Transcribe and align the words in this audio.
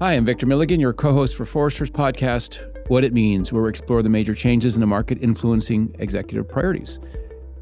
Hi, 0.00 0.12
I'm 0.12 0.24
Victor 0.24 0.46
Milligan, 0.46 0.78
your 0.78 0.92
co 0.92 1.12
host 1.12 1.36
for 1.36 1.44
Forrester's 1.44 1.90
podcast, 1.90 2.64
What 2.88 3.02
It 3.02 3.12
Means, 3.12 3.52
where 3.52 3.64
we 3.64 3.68
explore 3.68 4.00
the 4.00 4.08
major 4.08 4.32
changes 4.32 4.76
in 4.76 4.80
the 4.80 4.86
market 4.86 5.18
influencing 5.20 5.92
executive 5.98 6.48
priorities. 6.48 7.00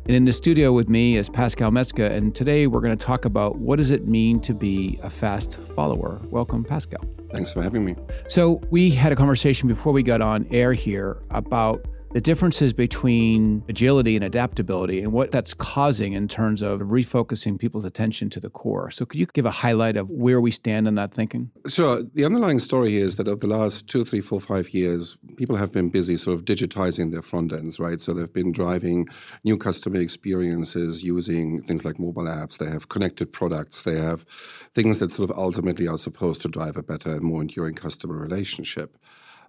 And 0.04 0.14
in 0.14 0.26
the 0.26 0.34
studio 0.34 0.74
with 0.74 0.90
me 0.90 1.16
is 1.16 1.30
Pascal 1.30 1.70
Matzke, 1.70 2.10
and 2.10 2.34
today 2.34 2.66
we're 2.66 2.82
going 2.82 2.94
to 2.94 3.06
talk 3.06 3.24
about 3.24 3.56
what 3.56 3.76
does 3.76 3.90
it 3.90 4.06
mean 4.06 4.40
to 4.40 4.52
be 4.52 5.00
a 5.02 5.08
fast 5.08 5.58
follower. 5.58 6.20
Welcome, 6.24 6.62
Pascal. 6.62 7.02
Thanks 7.32 7.54
for 7.54 7.62
having 7.62 7.86
me. 7.86 7.96
So, 8.28 8.60
we 8.68 8.90
had 8.90 9.12
a 9.12 9.16
conversation 9.16 9.66
before 9.66 9.94
we 9.94 10.02
got 10.02 10.20
on 10.20 10.46
air 10.50 10.74
here 10.74 11.22
about 11.30 11.86
the 12.12 12.20
differences 12.20 12.72
between 12.72 13.64
agility 13.68 14.16
and 14.16 14.24
adaptability 14.24 15.00
and 15.00 15.12
what 15.12 15.30
that's 15.30 15.54
causing 15.54 16.12
in 16.12 16.28
terms 16.28 16.62
of 16.62 16.80
refocusing 16.80 17.58
people's 17.58 17.84
attention 17.84 18.30
to 18.30 18.40
the 18.40 18.48
core. 18.48 18.90
So, 18.90 19.04
could 19.04 19.20
you 19.20 19.26
give 19.26 19.46
a 19.46 19.50
highlight 19.50 19.96
of 19.96 20.10
where 20.10 20.40
we 20.40 20.50
stand 20.50 20.88
in 20.88 20.94
that 20.94 21.12
thinking? 21.12 21.50
Sure. 21.66 21.98
Uh, 21.98 22.02
the 22.14 22.24
underlying 22.24 22.58
story 22.58 22.90
here 22.90 23.04
is 23.04 23.16
that 23.16 23.28
over 23.28 23.46
the 23.46 23.46
last 23.46 23.88
two, 23.88 24.04
three, 24.04 24.20
four, 24.20 24.40
five 24.40 24.70
years, 24.70 25.18
people 25.36 25.56
have 25.56 25.72
been 25.72 25.88
busy 25.88 26.16
sort 26.16 26.36
of 26.36 26.44
digitizing 26.44 27.12
their 27.12 27.22
front 27.22 27.52
ends, 27.52 27.78
right? 27.78 28.00
So, 28.00 28.14
they've 28.14 28.32
been 28.32 28.52
driving 28.52 29.08
new 29.44 29.58
customer 29.58 30.00
experiences 30.00 31.04
using 31.04 31.62
things 31.62 31.84
like 31.84 31.98
mobile 31.98 32.24
apps. 32.24 32.58
They 32.58 32.70
have 32.70 32.88
connected 32.88 33.32
products. 33.32 33.82
They 33.82 33.98
have 33.98 34.22
things 34.74 34.98
that 35.00 35.12
sort 35.12 35.30
of 35.30 35.36
ultimately 35.36 35.88
are 35.88 35.98
supposed 35.98 36.42
to 36.42 36.48
drive 36.48 36.76
a 36.76 36.82
better 36.82 37.14
and 37.14 37.22
more 37.22 37.42
enduring 37.42 37.74
customer 37.74 38.16
relationship. 38.16 38.96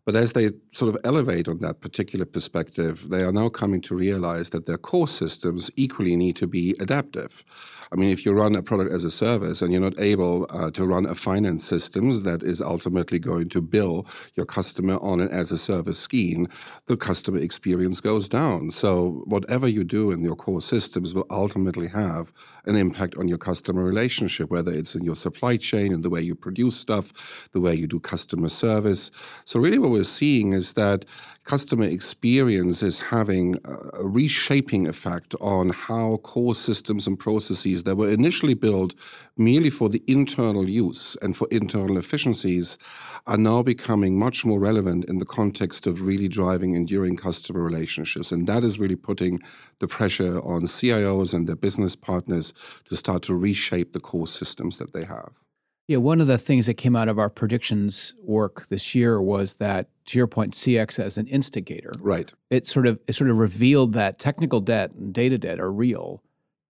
But 0.08 0.16
as 0.16 0.32
they 0.32 0.52
sort 0.72 0.96
of 0.96 1.02
elevate 1.04 1.50
on 1.50 1.58
that 1.60 1.82
particular 1.82 2.24
perspective, 2.24 3.10
they 3.10 3.24
are 3.24 3.34
now 3.34 3.50
coming 3.50 3.82
to 3.82 3.94
realize 3.94 4.52
that 4.52 4.66
their 4.66 4.78
core 4.78 5.06
systems 5.06 5.70
equally 5.76 6.16
need 6.16 6.38
to 6.38 6.48
be 6.48 6.78
adaptive. 6.80 7.44
I 7.92 7.98
mean, 7.98 8.10
if 8.10 8.26
you 8.26 8.32
run 8.32 8.56
a 8.56 8.64
product 8.64 8.90
as 8.94 9.04
a 9.04 9.12
service 9.12 9.62
and 9.62 9.74
you're 9.74 9.82
not 9.82 10.00
able 10.00 10.48
uh, 10.50 10.72
to 10.72 10.86
run 10.86 11.06
a 11.06 11.14
finance 11.14 11.66
system 11.66 12.24
that 12.24 12.42
is 12.42 12.62
ultimately 12.62 13.20
going 13.20 13.50
to 13.50 13.62
bill 13.62 14.08
your 14.36 14.46
customer 14.46 14.96
on 15.02 15.20
an 15.20 15.28
as 15.28 15.52
a 15.52 15.58
service 15.58 16.00
scheme, 16.00 16.48
the 16.86 16.96
customer 16.96 17.40
experience 17.40 18.00
goes 18.00 18.30
down. 18.30 18.72
So, 18.72 19.24
whatever 19.26 19.68
you 19.68 19.84
do 19.84 20.12
in 20.12 20.22
your 20.22 20.38
core 20.38 20.62
systems 20.62 21.14
will 21.14 21.28
ultimately 21.30 21.88
have 21.88 22.32
an 22.66 22.78
impact 22.78 23.16
on 23.16 23.28
your 23.28 23.38
customer 23.38 23.84
relationship, 23.84 24.50
whether 24.50 24.74
it's 24.74 24.96
in 24.96 25.04
your 25.04 25.16
supply 25.16 25.58
chain 25.58 25.94
and 25.94 26.04
the 26.04 26.10
way 26.10 26.22
you 26.22 26.36
produce 26.36 26.78
stuff, 26.78 27.50
the 27.52 27.60
way 27.60 27.76
you 27.76 27.88
do 27.88 28.00
customer 28.00 28.50
service. 28.50 29.12
So, 29.44 29.60
really, 29.60 29.80
what 29.80 29.97
we're 29.98 30.04
seeing 30.04 30.54
is 30.54 30.74
that 30.74 31.06
customer 31.44 31.86
experience 31.86 32.84
is 32.84 33.10
having 33.10 33.56
a 33.66 34.04
reshaping 34.04 34.86
effect 34.86 35.34
on 35.42 35.70
how 35.70 36.18
core 36.18 36.54
systems 36.54 37.08
and 37.08 37.18
processes 37.18 37.84
that 37.84 37.96
were 37.96 38.10
initially 38.10 38.54
built 38.54 38.94
merely 39.38 39.72
for 39.72 39.90
the 39.90 40.04
internal 40.06 40.70
use 40.70 41.18
and 41.24 41.36
for 41.36 41.48
internal 41.50 41.98
efficiencies 41.98 42.78
are 43.26 43.38
now 43.40 43.64
becoming 43.64 44.20
much 44.20 44.46
more 44.46 44.60
relevant 44.60 45.04
in 45.06 45.18
the 45.18 45.26
context 45.26 45.88
of 45.88 46.04
really 46.04 46.28
driving 46.28 46.76
enduring 46.76 47.18
customer 47.18 47.64
relationships. 47.64 48.32
And 48.32 48.46
that 48.46 48.64
is 48.64 48.80
really 48.80 48.96
putting 48.96 49.40
the 49.80 49.88
pressure 49.88 50.38
on 50.42 50.62
CIOs 50.64 51.34
and 51.34 51.48
their 51.48 51.56
business 51.56 51.96
partners 51.96 52.54
to 52.86 52.96
start 52.96 53.24
to 53.24 53.34
reshape 53.34 53.94
the 53.94 54.00
core 54.00 54.28
systems 54.28 54.78
that 54.78 54.94
they 54.94 55.06
have. 55.06 55.47
Yeah, 55.88 55.98
one 55.98 56.20
of 56.20 56.28
the 56.28 56.38
things 56.38 56.66
that 56.66 56.76
came 56.76 56.96
out 56.98 57.08
of 57.08 57.18
our 57.18 57.30
predictions 57.30 58.14
work 58.22 58.68
this 58.68 58.94
year 58.94 59.22
was 59.22 59.56
that, 59.56 59.88
to 60.08 60.18
your 60.18 60.28
point, 60.28 60.54
CX 60.54 61.00
as 61.00 61.18
an 61.18 61.28
instigator. 61.28 61.94
Right. 62.00 62.34
It 62.50 62.68
sort 62.68 62.88
of 62.88 63.00
it 63.08 63.14
sort 63.14 63.30
of 63.30 63.38
revealed 63.38 63.94
that 63.94 64.20
technical 64.20 64.60
debt 64.60 64.92
and 64.92 65.14
data 65.14 65.38
debt 65.38 65.60
are 65.60 65.72
real, 65.72 66.22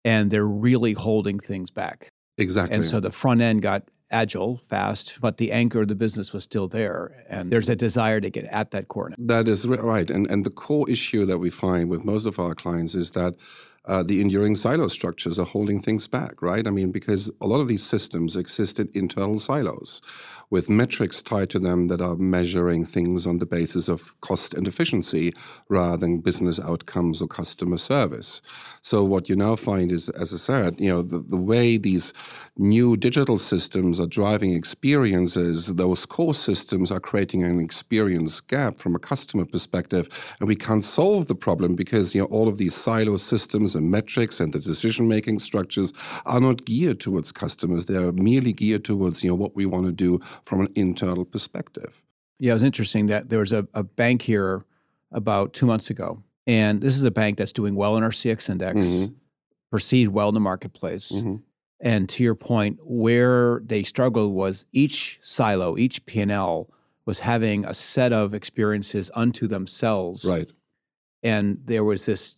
and 0.05 0.31
they're 0.31 0.47
really 0.47 0.93
holding 0.93 1.41
things 1.41 1.71
back. 1.73 2.11
Exactly. 2.39 2.77
And 2.77 2.87
so 2.87 3.01
the 3.01 3.11
front 3.11 3.41
end 3.41 3.63
got 3.63 3.83
agile, 4.13 4.57
fast, 4.57 5.21
but 5.21 5.37
the 5.37 5.53
anchor 5.53 5.83
of 5.83 5.89
the 5.89 5.95
business 5.95 6.33
was 6.33 6.45
still 6.45 6.69
there. 6.69 7.25
And 7.29 7.51
there's 7.51 7.69
a 7.69 7.77
desire 7.77 8.21
to 8.21 8.31
get 8.31 8.45
at 8.47 8.71
that 8.71 8.89
core. 8.89 9.13
That 9.19 9.49
is 9.49 9.67
right. 9.67 10.09
And 10.09 10.31
and 10.31 10.45
the 10.45 10.51
core 10.51 10.89
issue 10.89 11.25
that 11.27 11.39
we 11.39 11.51
find 11.51 11.91
with 11.91 12.05
most 12.05 12.27
of 12.27 12.39
our 12.39 12.55
clients 12.55 12.95
is 12.95 13.11
that 13.13 13.35
uh, 13.87 14.03
the 14.03 14.21
enduring 14.21 14.55
silo 14.55 14.89
structures 14.89 15.39
are 15.39 15.47
holding 15.47 15.81
things 15.81 16.07
back, 16.07 16.43
right? 16.43 16.67
I 16.67 16.71
mean, 16.71 16.91
because 16.91 17.31
a 17.41 17.47
lot 17.47 17.61
of 17.61 17.69
these 17.69 17.83
systems 17.83 18.37
exist 18.37 18.79
in 18.79 18.91
internal 18.93 19.39
silos 19.39 20.01
with 20.51 20.69
metrics 20.69 21.23
tied 21.23 21.49
to 21.51 21.59
them 21.59 21.87
that 21.89 22.01
are 22.01 22.17
measuring 22.17 22.85
things 22.85 23.27
on 23.27 23.39
the 23.39 23.47
basis 23.47 23.89
of 23.89 24.21
cost 24.21 24.53
and 24.53 24.67
efficiency 24.67 25.33
rather 25.69 25.97
than 25.97 26.21
business 26.21 26.59
outcomes 26.59 27.23
or 27.23 27.29
customer 27.29 27.77
service. 27.77 28.43
So 28.83 29.05
what 29.05 29.29
you 29.29 29.37
now 29.37 29.57
find 29.57 29.93
is, 29.93 30.09
as 30.09 30.33
I 30.33 30.37
said, 30.37 30.81
you 30.81 30.91
know, 30.91 31.03
the, 31.03 31.19
the 31.19 31.37
way 31.37 31.77
these 31.77 32.13
new 32.57 32.97
digital 32.97 33.39
systems 33.39 34.01
are 34.01 34.07
driving 34.07 34.55
experiences, 34.55 35.75
those 35.77 36.05
core 36.07 36.35
systems 36.35 36.91
are 36.91 37.01
creating 37.01 37.43
an 37.43 37.61
experience 37.61 38.41
gap 38.41 38.79
from 38.79 38.95
a 38.95 38.99
customer 38.99 39.45
perspective. 39.45 40.35
And 40.41 40.49
we 40.49 40.57
can't 40.57 40.85
solve 40.85 41.29
the 41.29 41.35
problem 41.35 41.77
because, 41.77 42.15
you 42.15 42.23
know, 42.23 42.27
all 42.27 42.49
of 42.49 42.59
these 42.59 42.75
silo 42.75 43.19
systems 43.19 43.75
and 43.75 43.91
metrics 43.91 44.41
and 44.41 44.53
the 44.53 44.59
decision-making 44.59 45.39
structures 45.39 45.93
are 46.27 46.41
not 46.41 46.65
geared 46.65 47.01
towards 47.01 47.33
customers. 47.33 47.87
They 47.87 47.97
are 47.97 48.13
merely 48.13 48.53
geared 48.53 48.85
towards, 48.85 49.23
you 49.23 49.31
know, 49.31 49.37
what 49.37 49.55
we 49.55 49.67
want 49.67 49.87
to 49.87 49.93
do 49.93 50.21
from 50.43 50.61
an 50.61 50.69
internal 50.75 51.25
perspective. 51.25 52.03
Yeah, 52.39 52.53
it 52.53 52.55
was 52.55 52.63
interesting 52.63 53.07
that 53.07 53.29
there 53.29 53.41
was 53.41 53.53
a, 53.53 53.69
a 53.75 53.85
bank 53.85 54.23
here 54.23 54.65
about 55.13 55.53
two 55.53 55.67
months 55.67 55.91
ago, 55.91 56.23
and 56.47 56.81
this 56.81 56.97
is 56.97 57.05
a 57.05 57.11
bank 57.11 57.39
that's 57.39 57.53
doing 57.53 57.75
well 57.75 57.97
in 57.97 58.03
our 58.03 58.11
CX 58.11 58.49
index, 58.49 58.81
mm-hmm. 58.81 59.15
perceived 59.71 60.13
well 60.13 60.29
in 60.29 60.35
the 60.35 60.41
marketplace. 60.41 61.13
Mm-hmm. 61.13 61.37
And 61.83 62.09
to 62.11 62.23
your 62.23 62.35
point, 62.35 62.79
where 62.83 63.61
they 63.65 63.83
struggled 63.83 64.35
was 64.35 64.67
each 64.73 65.19
silo, 65.23 65.79
each 65.79 66.05
P&L 66.07 66.71
was 67.07 67.21
having 67.21 67.65
a 67.65 67.73
set 67.75 68.13
of 68.13 68.35
experiences 68.35 69.11
unto 69.15 69.47
themselves. 69.47 70.27
Right. 70.31 70.51
And 71.23 71.61
there 71.65 71.85
was 71.85 72.07
this 72.07 72.37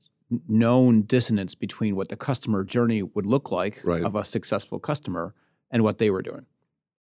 known 0.49 1.03
dissonance 1.03 1.55
between 1.55 1.97
what 1.97 2.09
the 2.09 2.17
customer 2.17 2.65
journey 2.65 3.03
would 3.03 3.27
look 3.27 3.51
like 3.51 3.81
right. 3.85 4.03
of 4.03 4.15
a 4.15 4.25
successful 4.25 4.79
customer 4.79 5.35
and 5.71 5.83
what 5.83 5.99
they 5.99 6.11
were 6.11 6.23
doing 6.23 6.47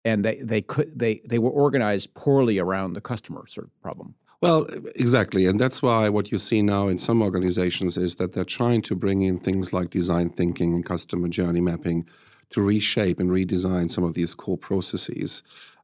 and 0.07 0.23
they 0.25 0.41
they 0.41 0.61
could 0.61 0.97
they 0.97 1.21
they 1.29 1.39
were 1.39 1.49
organized 1.49 2.13
poorly 2.13 2.57
around 2.59 2.93
the 2.93 3.01
customer 3.01 3.45
sort 3.47 3.67
of 3.67 3.81
problem. 3.81 4.15
Well, 4.39 4.67
exactly. 4.95 5.47
And 5.47 5.59
that's 5.59 5.81
why 5.81 6.09
what 6.09 6.31
you 6.31 6.37
see 6.37 6.61
now 6.61 6.87
in 6.87 6.99
some 6.99 7.23
organizations 7.23 7.97
is 7.97 8.17
that 8.17 8.33
they're 8.33 8.55
trying 8.59 8.83
to 8.83 8.95
bring 8.95 9.23
in 9.23 9.39
things 9.39 9.73
like 9.73 9.89
design 9.89 10.29
thinking 10.29 10.75
and 10.75 10.85
customer 10.85 11.27
journey 11.27 11.61
mapping 11.61 12.07
to 12.51 12.61
reshape 12.61 13.19
and 13.19 13.31
redesign 13.31 13.89
some 13.89 14.03
of 14.03 14.13
these 14.13 14.35
core 14.35 14.57
processes. 14.57 15.41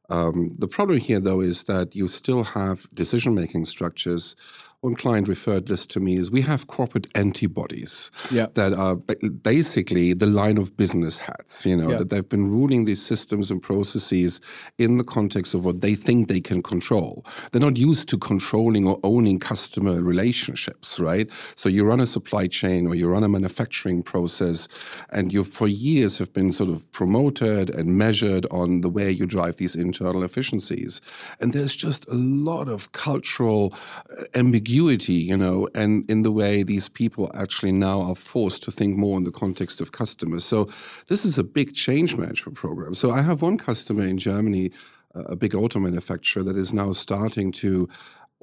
Um, 0.08 0.54
the 0.58 0.68
problem 0.68 0.98
here, 0.98 1.18
though, 1.18 1.40
is 1.40 1.64
that 1.64 1.96
you 1.96 2.06
still 2.08 2.44
have 2.44 2.86
decision 2.94 3.34
making 3.34 3.64
structures 3.64 4.36
one 4.84 4.94
client 4.94 5.28
referred 5.28 5.66
this 5.66 5.86
to 5.86 5.98
me 5.98 6.18
as 6.18 6.30
we 6.30 6.42
have 6.42 6.66
corporate 6.66 7.06
antibodies 7.14 8.10
yeah. 8.30 8.48
that 8.52 8.74
are 8.74 8.96
basically 8.96 10.12
the 10.12 10.26
line 10.26 10.58
of 10.58 10.76
business 10.76 11.20
hats, 11.20 11.64
you 11.64 11.74
know, 11.74 11.92
yeah. 11.92 11.96
that 11.96 12.10
they've 12.10 12.28
been 12.28 12.50
ruling 12.50 12.84
these 12.84 13.02
systems 13.02 13.50
and 13.50 13.62
processes 13.62 14.42
in 14.76 14.98
the 14.98 15.04
context 15.04 15.54
of 15.54 15.64
what 15.64 15.80
they 15.80 15.94
think 15.94 16.28
they 16.28 16.40
can 16.40 16.62
control. 16.62 17.24
They're 17.50 17.62
not 17.62 17.78
used 17.78 18.10
to 18.10 18.18
controlling 18.18 18.86
or 18.86 19.00
owning 19.02 19.38
customer 19.38 20.02
relationships, 20.02 21.00
right? 21.00 21.30
So 21.56 21.70
you 21.70 21.86
run 21.86 22.00
a 22.00 22.06
supply 22.06 22.46
chain 22.46 22.86
or 22.86 22.94
you 22.94 23.08
run 23.08 23.24
a 23.24 23.28
manufacturing 23.28 24.02
process 24.02 24.68
and 25.08 25.32
you 25.32 25.44
for 25.44 25.66
years 25.66 26.18
have 26.18 26.34
been 26.34 26.52
sort 26.52 26.68
of 26.68 26.92
promoted 26.92 27.70
and 27.70 27.96
measured 27.96 28.44
on 28.50 28.82
the 28.82 28.90
way 28.90 29.10
you 29.10 29.24
drive 29.24 29.56
these 29.56 29.76
internal 29.76 30.22
efficiencies. 30.22 31.00
And 31.40 31.54
there's 31.54 31.74
just 31.74 32.06
a 32.08 32.14
lot 32.14 32.68
of 32.68 32.92
cultural 32.92 33.72
uh, 34.10 34.24
ambiguity 34.34 34.73
ambiguity, 34.74 35.14
you 35.14 35.36
know, 35.36 35.68
and 35.74 36.08
in 36.10 36.22
the 36.22 36.32
way 36.32 36.62
these 36.62 36.88
people 36.88 37.30
actually 37.34 37.72
now 37.72 38.00
are 38.00 38.14
forced 38.14 38.62
to 38.64 38.70
think 38.70 38.96
more 38.96 39.16
in 39.18 39.24
the 39.24 39.30
context 39.30 39.80
of 39.80 39.92
customers. 39.92 40.44
So 40.44 40.68
this 41.08 41.24
is 41.24 41.38
a 41.38 41.44
big 41.44 41.74
change 41.74 42.16
management 42.16 42.56
program. 42.56 42.94
So 42.94 43.10
I 43.10 43.22
have 43.22 43.42
one 43.42 43.58
customer 43.58 44.02
in 44.02 44.18
Germany, 44.18 44.72
a 45.14 45.36
big 45.36 45.54
auto 45.54 45.78
manufacturer, 45.78 46.42
that 46.44 46.56
is 46.56 46.72
now 46.72 46.92
starting 46.92 47.52
to 47.52 47.88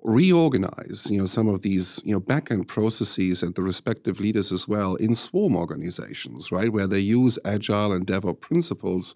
reorganize 0.04 1.08
you 1.12 1.20
know 1.20 1.26
some 1.26 1.48
of 1.48 1.62
these 1.62 2.02
you 2.04 2.12
know 2.12 2.20
backend 2.20 2.68
processes 2.68 3.44
and 3.44 3.54
the 3.54 3.62
respective 3.62 4.20
leaders 4.20 4.52
as 4.52 4.68
well 4.68 4.96
in 4.96 5.14
swarm 5.14 5.56
organizations 5.56 6.52
right 6.52 6.72
where 6.74 6.88
they 6.88 7.00
use 7.00 7.38
agile 7.46 7.92
and 7.92 8.08
devops 8.08 8.40
principles 8.40 9.14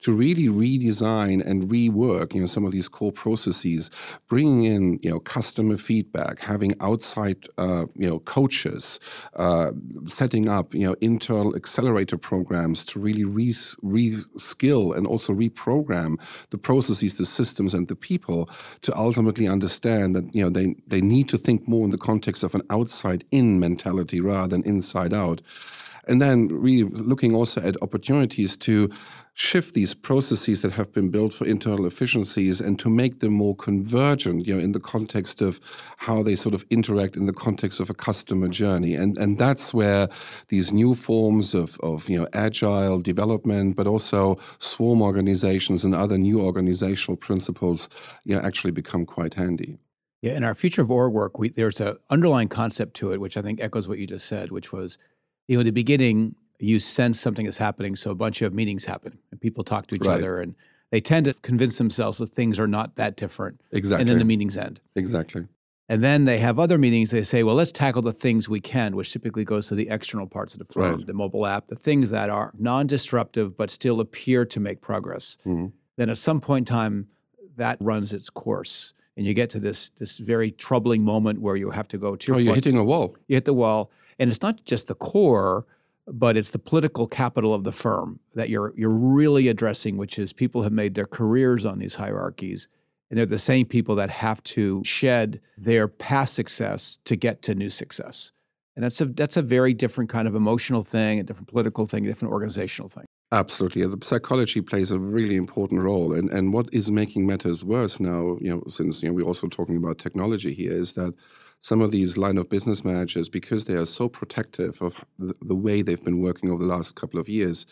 to 0.00 0.12
really 0.12 0.46
redesign 0.46 1.44
and 1.44 1.64
rework 1.64 2.34
you 2.34 2.40
know 2.40 2.46
some 2.46 2.64
of 2.64 2.70
these 2.70 2.88
core 2.88 3.10
processes 3.10 3.90
bringing 4.28 4.62
in 4.64 4.98
you 5.02 5.10
know 5.10 5.18
customer 5.18 5.76
feedback 5.76 6.38
having 6.40 6.72
outside 6.80 7.44
uh, 7.58 7.86
you 7.96 8.08
know 8.08 8.20
coaches 8.20 9.00
uh, 9.34 9.72
setting 10.06 10.48
up 10.48 10.72
you 10.72 10.86
know 10.86 10.94
internal 11.00 11.56
accelerator 11.56 12.16
programs 12.16 12.84
to 12.84 13.00
really 13.00 13.24
re- 13.24 13.48
reskill 13.48 14.96
and 14.96 15.04
also 15.04 15.32
reprogram 15.32 16.14
the 16.50 16.58
processes 16.58 17.18
the 17.18 17.24
systems 17.24 17.74
and 17.74 17.88
the 17.88 17.96
people 17.96 18.48
to 18.82 18.96
ultimately 18.96 19.48
understand 19.48 20.14
that 20.14 20.27
you 20.32 20.42
know 20.42 20.50
they 20.50 20.74
they 20.86 21.00
need 21.00 21.28
to 21.28 21.38
think 21.38 21.68
more 21.68 21.84
in 21.84 21.90
the 21.90 21.98
context 21.98 22.42
of 22.42 22.54
an 22.54 22.62
outside 22.70 23.24
in 23.30 23.58
mentality 23.60 24.20
rather 24.20 24.48
than 24.48 24.62
inside 24.64 25.12
out 25.12 25.42
and 26.08 26.22
then 26.22 26.48
really 26.48 26.90
looking 26.90 27.34
also 27.34 27.60
at 27.60 27.80
opportunities 27.82 28.56
to 28.56 28.90
shift 29.34 29.74
these 29.74 29.94
processes 29.94 30.62
that 30.62 30.72
have 30.72 30.92
been 30.92 31.10
built 31.10 31.32
for 31.32 31.46
internal 31.46 31.86
efficiencies 31.86 32.60
and 32.60 32.76
to 32.80 32.90
make 32.90 33.20
them 33.20 33.34
more 33.34 33.54
convergent, 33.54 34.44
you 34.44 34.54
know, 34.54 34.60
in 34.60 34.72
the 34.72 34.80
context 34.80 35.40
of 35.40 35.60
how 35.98 36.24
they 36.24 36.34
sort 36.34 36.56
of 36.56 36.64
interact 36.70 37.14
in 37.14 37.26
the 37.26 37.32
context 37.32 37.78
of 37.78 37.88
a 37.88 37.94
customer 37.94 38.48
journey. 38.48 38.94
And 38.94 39.16
and 39.16 39.38
that's 39.38 39.72
where 39.72 40.08
these 40.48 40.72
new 40.72 40.96
forms 40.96 41.54
of, 41.54 41.78
of 41.80 42.08
you 42.08 42.18
know 42.18 42.26
agile 42.32 43.00
development, 43.00 43.76
but 43.76 43.86
also 43.86 44.40
swarm 44.58 45.02
organizations 45.02 45.84
and 45.84 45.94
other 45.94 46.18
new 46.18 46.40
organizational 46.40 47.16
principles, 47.16 47.88
you 48.24 48.34
know, 48.34 48.42
actually 48.42 48.72
become 48.72 49.06
quite 49.06 49.34
handy. 49.34 49.78
Yeah, 50.22 50.36
in 50.36 50.44
our 50.44 50.54
future 50.54 50.82
of 50.82 50.90
org 50.90 51.12
work, 51.12 51.38
we, 51.38 51.50
there's 51.50 51.80
an 51.80 51.96
underlying 52.10 52.48
concept 52.48 52.94
to 52.94 53.12
it, 53.12 53.20
which 53.20 53.36
I 53.36 53.42
think 53.42 53.60
echoes 53.60 53.88
what 53.88 53.98
you 53.98 54.06
just 54.06 54.26
said, 54.26 54.50
which 54.50 54.72
was, 54.72 54.98
you 55.46 55.56
know, 55.56 55.60
in 55.60 55.66
the 55.66 55.72
beginning, 55.72 56.34
you 56.58 56.80
sense 56.80 57.20
something 57.20 57.46
is 57.46 57.58
happening, 57.58 57.94
so 57.94 58.10
a 58.10 58.16
bunch 58.16 58.42
of 58.42 58.52
meetings 58.52 58.86
happen 58.86 59.18
and 59.30 59.40
people 59.40 59.62
talk 59.62 59.86
to 59.88 59.94
each 59.94 60.06
right. 60.06 60.18
other, 60.18 60.40
and 60.40 60.56
they 60.90 61.00
tend 61.00 61.26
to 61.26 61.34
convince 61.34 61.78
themselves 61.78 62.18
that 62.18 62.26
things 62.26 62.58
are 62.58 62.66
not 62.66 62.96
that 62.96 63.16
different. 63.16 63.60
Exactly. 63.70 64.02
And 64.02 64.08
then 64.08 64.18
the 64.18 64.24
meetings 64.24 64.56
end. 64.56 64.80
Exactly. 64.96 65.46
And 65.88 66.04
then 66.04 66.26
they 66.26 66.38
have 66.38 66.58
other 66.58 66.76
meetings. 66.76 67.12
They 67.12 67.22
say, 67.22 67.42
well, 67.42 67.54
let's 67.54 67.72
tackle 67.72 68.02
the 68.02 68.12
things 68.12 68.48
we 68.48 68.60
can, 68.60 68.94
which 68.94 69.12
typically 69.12 69.44
goes 69.44 69.68
to 69.68 69.74
the 69.74 69.88
external 69.88 70.26
parts 70.26 70.52
of 70.52 70.58
the 70.58 70.70
firm, 70.72 70.96
right. 70.96 71.06
the 71.06 71.14
mobile 71.14 71.46
app, 71.46 71.68
the 71.68 71.76
things 71.76 72.10
that 72.10 72.28
are 72.28 72.52
non 72.58 72.86
disruptive 72.86 73.56
but 73.56 73.70
still 73.70 74.00
appear 74.00 74.44
to 74.44 74.60
make 74.60 74.82
progress. 74.82 75.38
Mm-hmm. 75.46 75.68
Then 75.96 76.10
at 76.10 76.18
some 76.18 76.40
point 76.40 76.68
in 76.68 76.74
time, 76.76 77.08
that 77.56 77.78
runs 77.80 78.12
its 78.12 78.28
course. 78.30 78.92
And 79.18 79.26
you 79.26 79.34
get 79.34 79.50
to 79.50 79.58
this, 79.58 79.88
this 79.88 80.18
very 80.18 80.52
troubling 80.52 81.04
moment 81.04 81.40
where 81.40 81.56
you 81.56 81.70
have 81.70 81.88
to 81.88 81.98
go 81.98 82.14
to 82.14 82.26
your 82.28 82.36
Oh, 82.36 82.38
you're 82.38 82.54
hitting 82.54 82.76
a 82.76 82.84
wall. 82.84 83.16
You 83.26 83.34
hit 83.34 83.46
the 83.46 83.52
wall. 83.52 83.90
And 84.16 84.30
it's 84.30 84.42
not 84.42 84.64
just 84.64 84.86
the 84.86 84.94
core, 84.94 85.66
but 86.06 86.36
it's 86.36 86.50
the 86.50 86.58
political 86.60 87.08
capital 87.08 87.52
of 87.52 87.64
the 87.64 87.72
firm 87.72 88.20
that 88.34 88.48
you're 88.48 88.72
you're 88.76 88.94
really 88.94 89.48
addressing, 89.48 89.96
which 89.96 90.20
is 90.20 90.32
people 90.32 90.62
have 90.62 90.72
made 90.72 90.94
their 90.94 91.04
careers 91.04 91.64
on 91.64 91.80
these 91.80 91.96
hierarchies, 91.96 92.68
and 93.10 93.18
they're 93.18 93.26
the 93.26 93.38
same 93.38 93.66
people 93.66 93.96
that 93.96 94.08
have 94.08 94.42
to 94.44 94.82
shed 94.84 95.40
their 95.56 95.88
past 95.88 96.34
success 96.34 96.98
to 97.04 97.16
get 97.16 97.42
to 97.42 97.56
new 97.56 97.70
success. 97.70 98.30
And 98.76 98.84
that's 98.84 99.00
a 99.00 99.06
that's 99.06 99.36
a 99.36 99.42
very 99.42 99.74
different 99.74 100.08
kind 100.08 100.28
of 100.28 100.34
emotional 100.36 100.84
thing, 100.84 101.18
a 101.18 101.24
different 101.24 101.48
political 101.48 101.86
thing, 101.86 102.04
a 102.04 102.08
different 102.08 102.32
organizational 102.32 102.88
thing. 102.88 103.04
Absolutely. 103.30 103.84
The 103.86 103.98
psychology 104.04 104.62
plays 104.62 104.90
a 104.90 104.98
really 104.98 105.36
important 105.36 105.82
role. 105.82 106.14
And 106.14 106.30
and 106.30 106.52
what 106.52 106.68
is 106.72 106.90
making 106.90 107.26
matters 107.26 107.62
worse 107.64 108.00
now, 108.00 108.38
you 108.40 108.50
know, 108.50 108.62
since 108.68 109.02
you 109.02 109.08
know, 109.08 109.14
we're 109.14 109.26
also 109.26 109.48
talking 109.48 109.76
about 109.76 109.98
technology 109.98 110.54
here, 110.54 110.72
is 110.72 110.94
that 110.94 111.14
some 111.60 111.82
of 111.82 111.90
these 111.90 112.16
line 112.16 112.38
of 112.38 112.48
business 112.48 112.84
managers, 112.84 113.28
because 113.28 113.64
they 113.66 113.74
are 113.74 113.84
so 113.84 114.08
protective 114.08 114.80
of 114.80 115.04
the, 115.18 115.56
way 115.56 115.82
they've 115.82 116.04
been 116.04 116.20
working 116.20 116.50
over 116.50 116.62
the 116.62 116.68
last 116.68 116.94
couple 116.94 117.18
of 117.18 117.28
years, 117.28 117.66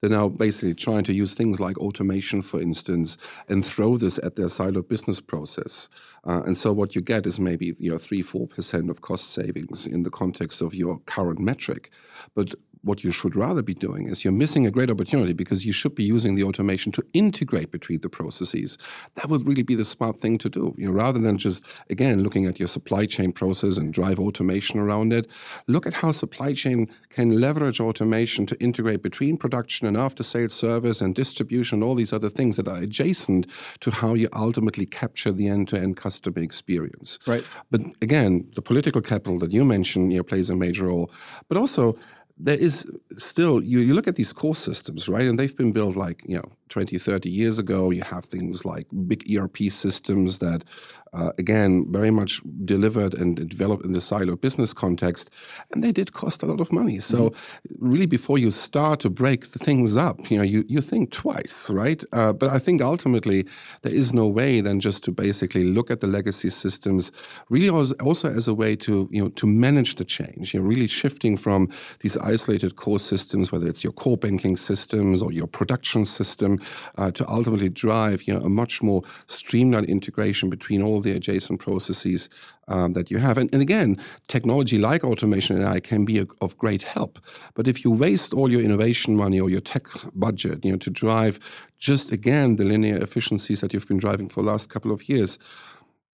they're 0.00 0.10
now 0.10 0.28
basically 0.28 0.74
trying 0.74 1.02
to 1.04 1.12
use 1.12 1.34
things 1.34 1.58
like 1.58 1.76
automation, 1.78 2.40
for 2.40 2.60
instance, 2.60 3.18
and 3.48 3.64
throw 3.66 3.96
this 3.96 4.18
at 4.18 4.36
their 4.36 4.48
silo 4.48 4.80
business 4.82 5.20
process. 5.20 5.88
Uh, 6.24 6.42
and 6.46 6.56
so 6.56 6.72
what 6.72 6.94
you 6.94 7.02
get 7.02 7.26
is 7.26 7.40
maybe 7.40 7.74
you 7.78 7.90
know 7.90 7.98
three, 7.98 8.22
four 8.22 8.46
percent 8.46 8.88
of 8.88 9.02
cost 9.02 9.30
savings 9.30 9.86
in 9.86 10.04
the 10.04 10.10
context 10.10 10.62
of 10.62 10.74
your 10.74 11.00
current 11.00 11.38
metric. 11.40 11.90
But 12.34 12.54
what 12.82 13.04
you 13.04 13.10
should 13.10 13.36
rather 13.36 13.62
be 13.62 13.74
doing 13.74 14.08
is 14.08 14.24
you're 14.24 14.32
missing 14.32 14.66
a 14.66 14.70
great 14.70 14.90
opportunity 14.90 15.32
because 15.32 15.64
you 15.64 15.72
should 15.72 15.94
be 15.94 16.02
using 16.02 16.34
the 16.34 16.42
automation 16.42 16.92
to 16.92 17.02
integrate 17.12 17.70
between 17.70 18.00
the 18.00 18.08
processes. 18.08 18.76
That 19.14 19.28
would 19.28 19.46
really 19.46 19.62
be 19.62 19.74
the 19.74 19.84
smart 19.84 20.18
thing 20.18 20.38
to 20.38 20.48
do. 20.48 20.74
You 20.76 20.86
know, 20.86 20.92
rather 20.92 21.18
than 21.18 21.38
just 21.38 21.64
again 21.88 22.22
looking 22.22 22.46
at 22.46 22.58
your 22.58 22.68
supply 22.68 23.06
chain 23.06 23.32
process 23.32 23.76
and 23.78 23.92
drive 23.92 24.18
automation 24.18 24.80
around 24.80 25.12
it, 25.12 25.26
look 25.66 25.86
at 25.86 25.94
how 25.94 26.12
supply 26.12 26.52
chain 26.54 26.88
can 27.10 27.40
leverage 27.40 27.80
automation 27.80 28.46
to 28.46 28.60
integrate 28.60 29.02
between 29.02 29.36
production 29.36 29.86
and 29.86 29.96
after 29.96 30.22
sales 30.22 30.54
service 30.54 31.00
and 31.00 31.14
distribution, 31.14 31.82
all 31.82 31.94
these 31.94 32.12
other 32.12 32.30
things 32.30 32.56
that 32.56 32.66
are 32.66 32.82
adjacent 32.82 33.46
to 33.80 33.90
how 33.90 34.14
you 34.14 34.28
ultimately 34.34 34.86
capture 34.86 35.30
the 35.30 35.46
end-to-end 35.48 35.96
customer 35.96 36.40
experience. 36.40 37.18
Right. 37.26 37.44
But 37.70 37.82
again, 38.00 38.50
the 38.54 38.62
political 38.62 39.02
capital 39.02 39.38
that 39.40 39.52
you 39.52 39.64
mentioned 39.64 40.12
you 40.12 40.18
know, 40.18 40.24
plays 40.24 40.50
a 40.50 40.56
major 40.56 40.86
role. 40.86 41.10
But 41.48 41.58
also 41.58 41.98
there 42.38 42.58
is 42.58 42.90
still 43.16 43.62
you, 43.62 43.80
you 43.80 43.94
look 43.94 44.08
at 44.08 44.16
these 44.16 44.32
core 44.32 44.54
systems 44.54 45.08
right? 45.08 45.26
And 45.26 45.38
they've 45.38 45.56
been 45.56 45.72
built 45.72 45.96
like 45.96 46.22
you 46.26 46.36
know 46.36 46.52
20 46.68 46.98
30 46.98 47.30
years 47.30 47.58
ago. 47.58 47.90
You 47.90 48.02
have 48.02 48.24
things 48.24 48.64
like 48.64 48.86
big 49.06 49.24
erp 49.36 49.56
systems 49.70 50.38
that 50.38 50.64
uh, 51.12 51.32
again, 51.38 51.86
very 51.90 52.10
much 52.10 52.40
delivered 52.64 53.14
and 53.14 53.48
developed 53.48 53.84
in 53.84 53.92
the 53.92 54.00
silo 54.00 54.36
business 54.36 54.72
context, 54.72 55.30
and 55.70 55.84
they 55.84 55.92
did 55.92 56.12
cost 56.12 56.42
a 56.42 56.46
lot 56.46 56.60
of 56.60 56.72
money. 56.72 56.98
So, 56.98 57.30
mm-hmm. 57.30 57.90
really, 57.90 58.06
before 58.06 58.38
you 58.38 58.50
start 58.50 59.00
to 59.00 59.10
break 59.10 59.44
things 59.44 59.96
up, 59.96 60.30
you 60.30 60.38
know, 60.38 60.42
you, 60.42 60.64
you 60.68 60.80
think 60.80 61.10
twice, 61.12 61.70
right? 61.70 62.02
Uh, 62.12 62.32
but 62.32 62.48
I 62.50 62.58
think 62.58 62.80
ultimately 62.80 63.46
there 63.82 63.92
is 63.92 64.14
no 64.14 64.26
way 64.26 64.60
than 64.62 64.80
just 64.80 65.04
to 65.04 65.12
basically 65.12 65.64
look 65.64 65.90
at 65.90 66.00
the 66.00 66.06
legacy 66.06 66.48
systems, 66.48 67.12
really 67.50 67.68
also 67.68 68.32
as 68.32 68.48
a 68.48 68.54
way 68.54 68.74
to 68.76 69.08
you 69.10 69.22
know 69.22 69.28
to 69.30 69.46
manage 69.46 69.96
the 69.96 70.04
change. 70.04 70.54
You 70.54 70.60
know, 70.60 70.66
really 70.66 70.86
shifting 70.86 71.36
from 71.36 71.68
these 72.00 72.16
isolated 72.16 72.76
core 72.76 72.98
systems, 72.98 73.52
whether 73.52 73.66
it's 73.66 73.84
your 73.84 73.92
core 73.92 74.16
banking 74.16 74.56
systems 74.56 75.22
or 75.22 75.30
your 75.32 75.46
production 75.46 76.04
system, 76.06 76.58
uh, 76.96 77.10
to 77.10 77.28
ultimately 77.28 77.68
drive 77.68 78.22
you 78.26 78.32
know 78.32 78.40
a 78.40 78.48
much 78.48 78.82
more 78.82 79.02
streamlined 79.26 79.86
integration 79.86 80.48
between 80.48 80.80
all 80.80 81.01
the 81.02 81.12
adjacent 81.12 81.60
processes 81.60 82.28
um, 82.68 82.92
that 82.94 83.10
you 83.10 83.18
have. 83.18 83.38
And, 83.38 83.52
and, 83.52 83.62
again, 83.62 83.96
technology 84.28 84.78
like 84.78 85.04
automation 85.04 85.56
and 85.56 85.64
AI 85.64 85.80
can 85.80 86.04
be 86.04 86.18
a, 86.20 86.26
of 86.40 86.56
great 86.56 86.82
help. 86.82 87.18
But 87.54 87.68
if 87.68 87.84
you 87.84 87.90
waste 87.90 88.32
all 88.32 88.50
your 88.50 88.62
innovation 88.62 89.16
money 89.16 89.40
or 89.40 89.50
your 89.50 89.60
tech 89.60 89.86
budget, 90.14 90.64
you 90.64 90.72
know, 90.72 90.78
to 90.78 90.90
drive 90.90 91.68
just 91.78 92.12
again 92.12 92.56
the 92.56 92.64
linear 92.64 92.96
efficiencies 92.96 93.60
that 93.60 93.72
you've 93.72 93.88
been 93.88 93.98
driving 93.98 94.28
for 94.28 94.42
the 94.42 94.50
last 94.50 94.70
couple 94.70 94.92
of 94.92 95.08
years, 95.08 95.38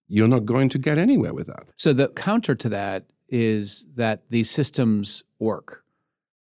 you're 0.09 0.29
not 0.29 0.47
going 0.47 0.69
to 0.71 0.79
get 0.79 0.99
anywhere 0.99 1.35
with 1.35 1.47
that. 1.47 1.69
So 1.77 1.93
the 1.93 2.09
counter 2.09 2.55
to 2.55 2.69
that 2.71 3.05
is 3.29 3.87
that 3.95 4.23
these 4.31 4.51
systems 4.51 5.23
work. 5.39 5.85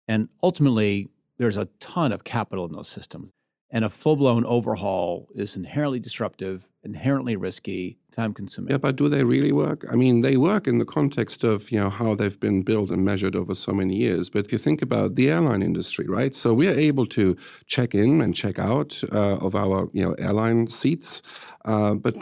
And 0.07 0.29
ultimately, 0.41 1.09
there's 1.37 1.57
a 1.57 1.65
ton 1.79 2.11
of 2.11 2.23
capital 2.23 2.65
in 2.65 2.73
those 2.73 2.89
systems. 2.89 3.31
And 3.73 3.85
a 3.85 3.89
full 3.89 4.17
blown 4.17 4.45
overhaul 4.45 5.29
is 5.33 5.55
inherently 5.55 5.99
disruptive, 5.99 6.69
inherently 6.83 7.37
risky, 7.37 7.97
time 8.11 8.33
consuming. 8.33 8.71
Yeah, 8.71 8.77
but 8.77 8.97
do 8.97 9.07
they 9.07 9.23
really 9.23 9.53
work? 9.53 9.85
I 9.89 9.95
mean, 9.95 10.21
they 10.21 10.35
work 10.35 10.67
in 10.67 10.77
the 10.77 10.85
context 10.85 11.43
of 11.43 11.71
you 11.71 11.79
know 11.79 11.89
how 11.89 12.13
they've 12.13 12.39
been 12.39 12.63
built 12.63 12.89
and 12.89 13.05
measured 13.05 13.35
over 13.35 13.55
so 13.55 13.71
many 13.71 13.95
years. 13.95 14.29
But 14.29 14.45
if 14.45 14.51
you 14.51 14.57
think 14.57 14.81
about 14.81 15.15
the 15.15 15.31
airline 15.31 15.63
industry, 15.63 16.05
right? 16.07 16.35
So 16.35 16.53
we're 16.53 16.77
able 16.77 17.05
to 17.07 17.37
check 17.65 17.95
in 17.95 18.21
and 18.21 18.35
check 18.35 18.59
out 18.59 19.01
uh, 19.11 19.37
of 19.37 19.55
our 19.55 19.89
you 19.93 20.03
know 20.03 20.13
airline 20.13 20.67
seats, 20.67 21.21
uh, 21.65 21.95
but 21.95 22.15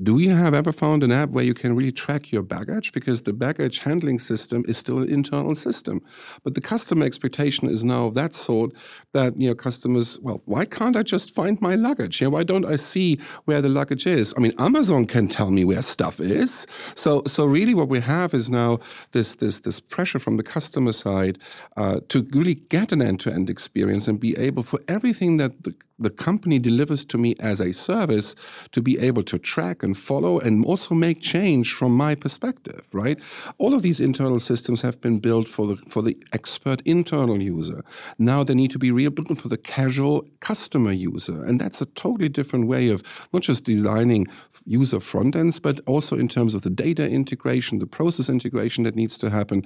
do 0.00 0.20
you 0.20 0.30
have 0.30 0.54
ever 0.54 0.70
found 0.70 1.02
an 1.02 1.10
app 1.10 1.30
where 1.30 1.42
you 1.42 1.54
can 1.54 1.74
really 1.74 1.90
track 1.90 2.30
your 2.30 2.42
baggage? 2.42 2.92
Because 2.92 3.22
the 3.22 3.32
baggage 3.32 3.80
handling 3.80 4.20
system 4.20 4.64
is 4.68 4.78
still 4.78 5.00
an 5.00 5.10
internal 5.10 5.56
system. 5.56 6.00
But 6.44 6.54
the 6.54 6.60
customer 6.60 7.04
expectation 7.04 7.68
is 7.68 7.82
now 7.82 8.06
of 8.06 8.14
that 8.14 8.32
sort 8.32 8.72
that, 9.12 9.36
you 9.36 9.48
know, 9.48 9.56
customers, 9.56 10.20
well, 10.20 10.40
why 10.44 10.66
can't 10.66 10.94
I 10.94 11.02
just 11.02 11.34
find 11.34 11.60
my 11.60 11.74
luggage? 11.74 12.20
You 12.20 12.28
know, 12.28 12.30
why 12.30 12.44
don't 12.44 12.64
I 12.64 12.76
see 12.76 13.18
where 13.46 13.60
the 13.60 13.68
luggage 13.68 14.06
is? 14.06 14.32
I 14.36 14.40
mean, 14.40 14.52
Amazon 14.58 15.04
can 15.04 15.26
tell 15.26 15.50
me 15.50 15.64
where 15.64 15.82
stuff 15.82 16.20
is. 16.20 16.68
So 16.94 17.22
so 17.26 17.44
really 17.44 17.74
what 17.74 17.88
we 17.88 17.98
have 17.98 18.34
is 18.34 18.48
now 18.48 18.78
this 19.10 19.34
this 19.34 19.60
this 19.60 19.80
pressure 19.80 20.20
from 20.20 20.36
the 20.36 20.44
customer 20.44 20.92
side 20.92 21.38
uh, 21.76 22.00
to 22.08 22.24
really 22.32 22.54
get 22.54 22.92
an 22.92 23.02
end-to-end 23.02 23.50
experience 23.50 24.06
and 24.06 24.20
be 24.20 24.36
able 24.36 24.62
for 24.62 24.78
everything 24.86 25.38
that 25.38 25.64
the 25.64 25.74
the 25.98 26.10
company 26.10 26.58
delivers 26.58 27.04
to 27.04 27.18
me 27.18 27.34
as 27.40 27.60
a 27.60 27.72
service 27.72 28.34
to 28.70 28.80
be 28.80 28.98
able 28.98 29.22
to 29.24 29.38
track 29.38 29.82
and 29.88 29.96
follow 29.96 30.38
and 30.38 30.64
also 30.64 30.94
make 30.94 31.20
change 31.20 31.72
from 31.72 31.92
my 31.96 32.14
perspective, 32.14 32.82
right? 32.92 33.18
All 33.58 33.72
of 33.74 33.82
these 33.82 34.00
internal 34.00 34.40
systems 34.40 34.82
have 34.82 35.00
been 35.00 35.18
built 35.20 35.48
for 35.48 35.66
the 35.66 35.76
for 35.92 36.02
the 36.02 36.16
expert 36.32 36.80
internal 36.84 37.38
user. 37.56 37.80
Now 38.18 38.44
they 38.44 38.54
need 38.54 38.72
to 38.72 38.78
be 38.78 38.92
rebuilt 38.92 39.38
for 39.38 39.48
the 39.48 39.62
casual 39.76 40.16
customer 40.40 40.92
user. 40.92 41.38
And 41.46 41.60
that's 41.60 41.80
a 41.80 41.86
totally 42.04 42.28
different 42.28 42.68
way 42.68 42.92
of 42.94 43.02
not 43.32 43.42
just 43.42 43.64
designing 43.64 44.26
user 44.66 45.00
front 45.00 45.34
ends, 45.34 45.60
but 45.60 45.80
also 45.86 46.18
in 46.18 46.28
terms 46.28 46.54
of 46.54 46.62
the 46.62 46.74
data 46.86 47.04
integration, 47.20 47.78
the 47.78 47.86
process 47.98 48.28
integration 48.28 48.84
that 48.84 48.94
needs 48.94 49.18
to 49.18 49.30
happen. 49.30 49.62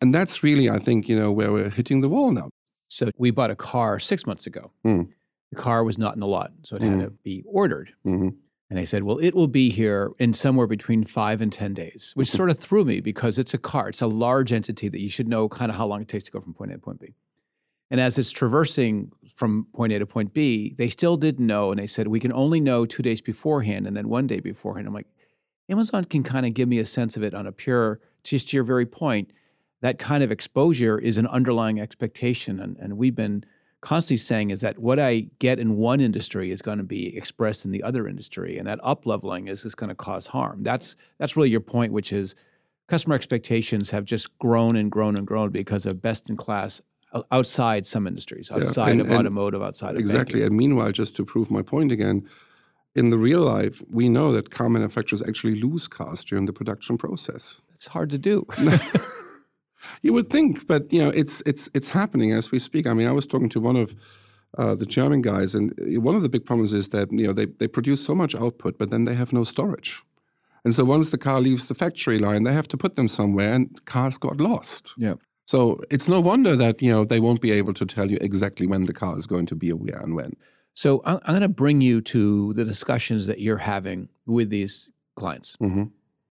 And 0.00 0.14
that's 0.14 0.42
really, 0.42 0.70
I 0.70 0.78
think, 0.78 1.08
you 1.08 1.18
know, 1.20 1.32
where 1.32 1.52
we're 1.52 1.70
hitting 1.70 2.00
the 2.00 2.08
wall 2.08 2.32
now. 2.32 2.48
So 2.88 3.10
we 3.18 3.30
bought 3.30 3.50
a 3.50 3.56
car 3.56 4.00
six 4.00 4.26
months 4.26 4.46
ago. 4.46 4.72
Mm 4.84 5.12
the 5.50 5.56
car 5.56 5.84
was 5.84 5.98
not 5.98 6.14
in 6.14 6.20
the 6.20 6.26
lot, 6.26 6.52
so 6.62 6.76
it 6.76 6.82
had 6.82 6.90
mm-hmm. 6.92 7.00
to 7.00 7.10
be 7.22 7.44
ordered. 7.46 7.90
Mm-hmm. 8.06 8.30
And 8.68 8.78
they 8.78 8.84
said, 8.84 9.04
well, 9.04 9.18
it 9.18 9.34
will 9.34 9.46
be 9.46 9.70
here 9.70 10.12
in 10.18 10.34
somewhere 10.34 10.66
between 10.66 11.04
five 11.04 11.40
and 11.40 11.52
10 11.52 11.72
days, 11.72 12.12
which 12.16 12.28
sort 12.28 12.50
of 12.50 12.58
threw 12.58 12.84
me 12.84 13.00
because 13.00 13.38
it's 13.38 13.54
a 13.54 13.58
car. 13.58 13.88
It's 13.88 14.02
a 14.02 14.08
large 14.08 14.52
entity 14.52 14.88
that 14.88 15.00
you 15.00 15.08
should 15.08 15.28
know 15.28 15.48
kind 15.48 15.70
of 15.70 15.76
how 15.76 15.86
long 15.86 16.02
it 16.02 16.08
takes 16.08 16.24
to 16.24 16.32
go 16.32 16.40
from 16.40 16.52
point 16.52 16.72
A 16.72 16.74
to 16.74 16.80
point 16.80 17.00
B. 17.00 17.14
And 17.90 18.00
as 18.00 18.18
it's 18.18 18.32
traversing 18.32 19.12
from 19.36 19.68
point 19.72 19.92
A 19.92 20.00
to 20.00 20.06
point 20.06 20.34
B, 20.34 20.74
they 20.76 20.88
still 20.88 21.16
didn't 21.16 21.46
know. 21.46 21.70
And 21.70 21.78
they 21.78 21.86
said, 21.86 22.08
we 22.08 22.18
can 22.18 22.32
only 22.32 22.60
know 22.60 22.86
two 22.86 23.02
days 23.02 23.20
beforehand 23.20 23.86
and 23.86 23.96
then 23.96 24.08
one 24.08 24.26
day 24.26 24.40
beforehand. 24.40 24.88
I'm 24.88 24.94
like, 24.94 25.06
Amazon 25.68 26.04
can 26.04 26.24
kind 26.24 26.46
of 26.46 26.54
give 26.54 26.68
me 26.68 26.78
a 26.78 26.84
sense 26.84 27.16
of 27.16 27.22
it 27.22 27.34
on 27.34 27.46
a 27.46 27.52
pure, 27.52 28.00
just 28.24 28.48
to 28.48 28.56
your 28.56 28.64
very 28.64 28.86
point, 28.86 29.30
that 29.80 29.98
kind 29.98 30.22
of 30.22 30.32
exposure 30.32 30.98
is 30.98 31.18
an 31.18 31.26
underlying 31.28 31.80
expectation. 31.80 32.58
And, 32.58 32.76
and 32.78 32.96
we've 32.96 33.14
been 33.14 33.44
constantly 33.80 34.18
saying 34.18 34.50
is 34.50 34.60
that 34.60 34.78
what 34.78 34.98
I 34.98 35.28
get 35.38 35.58
in 35.58 35.76
one 35.76 36.00
industry 36.00 36.50
is 36.50 36.62
going 36.62 36.78
to 36.78 36.84
be 36.84 37.16
expressed 37.16 37.64
in 37.64 37.70
the 37.70 37.82
other 37.82 38.08
industry, 38.08 38.58
and 38.58 38.66
that 38.66 38.80
up 38.82 39.06
leveling 39.06 39.48
is 39.48 39.62
just 39.62 39.76
going 39.76 39.88
to 39.88 39.94
cause 39.94 40.28
harm. 40.28 40.62
That's 40.62 40.96
that's 41.18 41.36
really 41.36 41.50
your 41.50 41.60
point, 41.60 41.92
which 41.92 42.12
is 42.12 42.34
customer 42.88 43.14
expectations 43.14 43.90
have 43.90 44.04
just 44.04 44.38
grown 44.38 44.76
and 44.76 44.90
grown 44.90 45.16
and 45.16 45.26
grown 45.26 45.50
because 45.50 45.86
of 45.86 46.00
best 46.00 46.30
in 46.30 46.36
class 46.36 46.80
outside 47.30 47.86
some 47.86 48.06
industries, 48.06 48.50
outside 48.50 48.86
yeah, 48.86 48.92
and, 48.92 49.00
of 49.02 49.10
automotive, 49.10 49.62
outside 49.62 49.94
of 49.94 50.00
exactly. 50.00 50.40
Banking. 50.40 50.46
And 50.46 50.56
meanwhile, 50.56 50.92
just 50.92 51.16
to 51.16 51.24
prove 51.24 51.50
my 51.50 51.62
point 51.62 51.92
again, 51.92 52.28
in 52.94 53.10
the 53.10 53.18
real 53.18 53.40
life, 53.40 53.82
we 53.90 54.08
know 54.08 54.32
that 54.32 54.50
car 54.50 54.68
manufacturers 54.68 55.22
actually 55.26 55.60
lose 55.60 55.86
cars 55.86 56.24
during 56.24 56.46
the 56.46 56.52
production 56.52 56.96
process. 56.96 57.62
It's 57.74 57.88
hard 57.88 58.10
to 58.10 58.18
do. 58.18 58.46
you 60.02 60.12
would 60.12 60.28
think, 60.28 60.66
but 60.66 60.92
you 60.92 61.02
know, 61.02 61.10
it's 61.10 61.42
it's 61.42 61.68
it's 61.74 61.90
happening 61.90 62.32
as 62.32 62.50
we 62.50 62.58
speak. 62.58 62.86
I 62.86 62.94
mean, 62.94 63.06
I 63.06 63.12
was 63.12 63.26
talking 63.26 63.48
to 63.50 63.60
one 63.60 63.76
of 63.76 63.94
uh, 64.58 64.74
the 64.74 64.86
German 64.86 65.22
guys, 65.22 65.54
and 65.54 65.72
one 66.02 66.14
of 66.14 66.22
the 66.22 66.28
big 66.28 66.44
problems 66.44 66.72
is 66.72 66.88
that 66.90 67.12
you 67.12 67.26
know 67.26 67.32
they 67.32 67.46
they 67.46 67.68
produce 67.68 68.04
so 68.04 68.14
much 68.14 68.34
output, 68.34 68.78
but 68.78 68.90
then 68.90 69.04
they 69.04 69.14
have 69.14 69.32
no 69.32 69.44
storage. 69.44 70.02
And 70.64 70.74
so 70.74 70.84
once 70.84 71.10
the 71.10 71.18
car 71.18 71.40
leaves 71.40 71.68
the 71.68 71.74
factory 71.74 72.18
line, 72.18 72.42
they 72.42 72.52
have 72.52 72.66
to 72.68 72.76
put 72.76 72.96
them 72.96 73.08
somewhere, 73.08 73.52
and 73.52 73.84
cars 73.84 74.18
got 74.18 74.40
lost. 74.40 74.94
Yeah. 74.96 75.14
So 75.46 75.80
it's 75.90 76.08
no 76.08 76.20
wonder 76.20 76.56
that 76.56 76.82
you 76.82 76.90
know 76.90 77.04
they 77.04 77.20
won't 77.20 77.40
be 77.40 77.52
able 77.52 77.74
to 77.74 77.86
tell 77.86 78.10
you 78.10 78.18
exactly 78.20 78.66
when 78.66 78.86
the 78.86 78.92
car 78.92 79.16
is 79.16 79.26
going 79.26 79.46
to 79.46 79.54
be 79.54 79.72
where 79.72 80.00
and 80.00 80.14
when. 80.14 80.32
So 80.74 81.02
I'm, 81.04 81.18
I'm 81.24 81.34
going 81.38 81.48
to 81.48 81.48
bring 81.48 81.80
you 81.80 82.00
to 82.02 82.52
the 82.52 82.64
discussions 82.64 83.26
that 83.26 83.40
you're 83.40 83.58
having 83.58 84.08
with 84.26 84.50
these 84.50 84.90
clients. 85.14 85.56
Mm-hmm. 85.56 85.84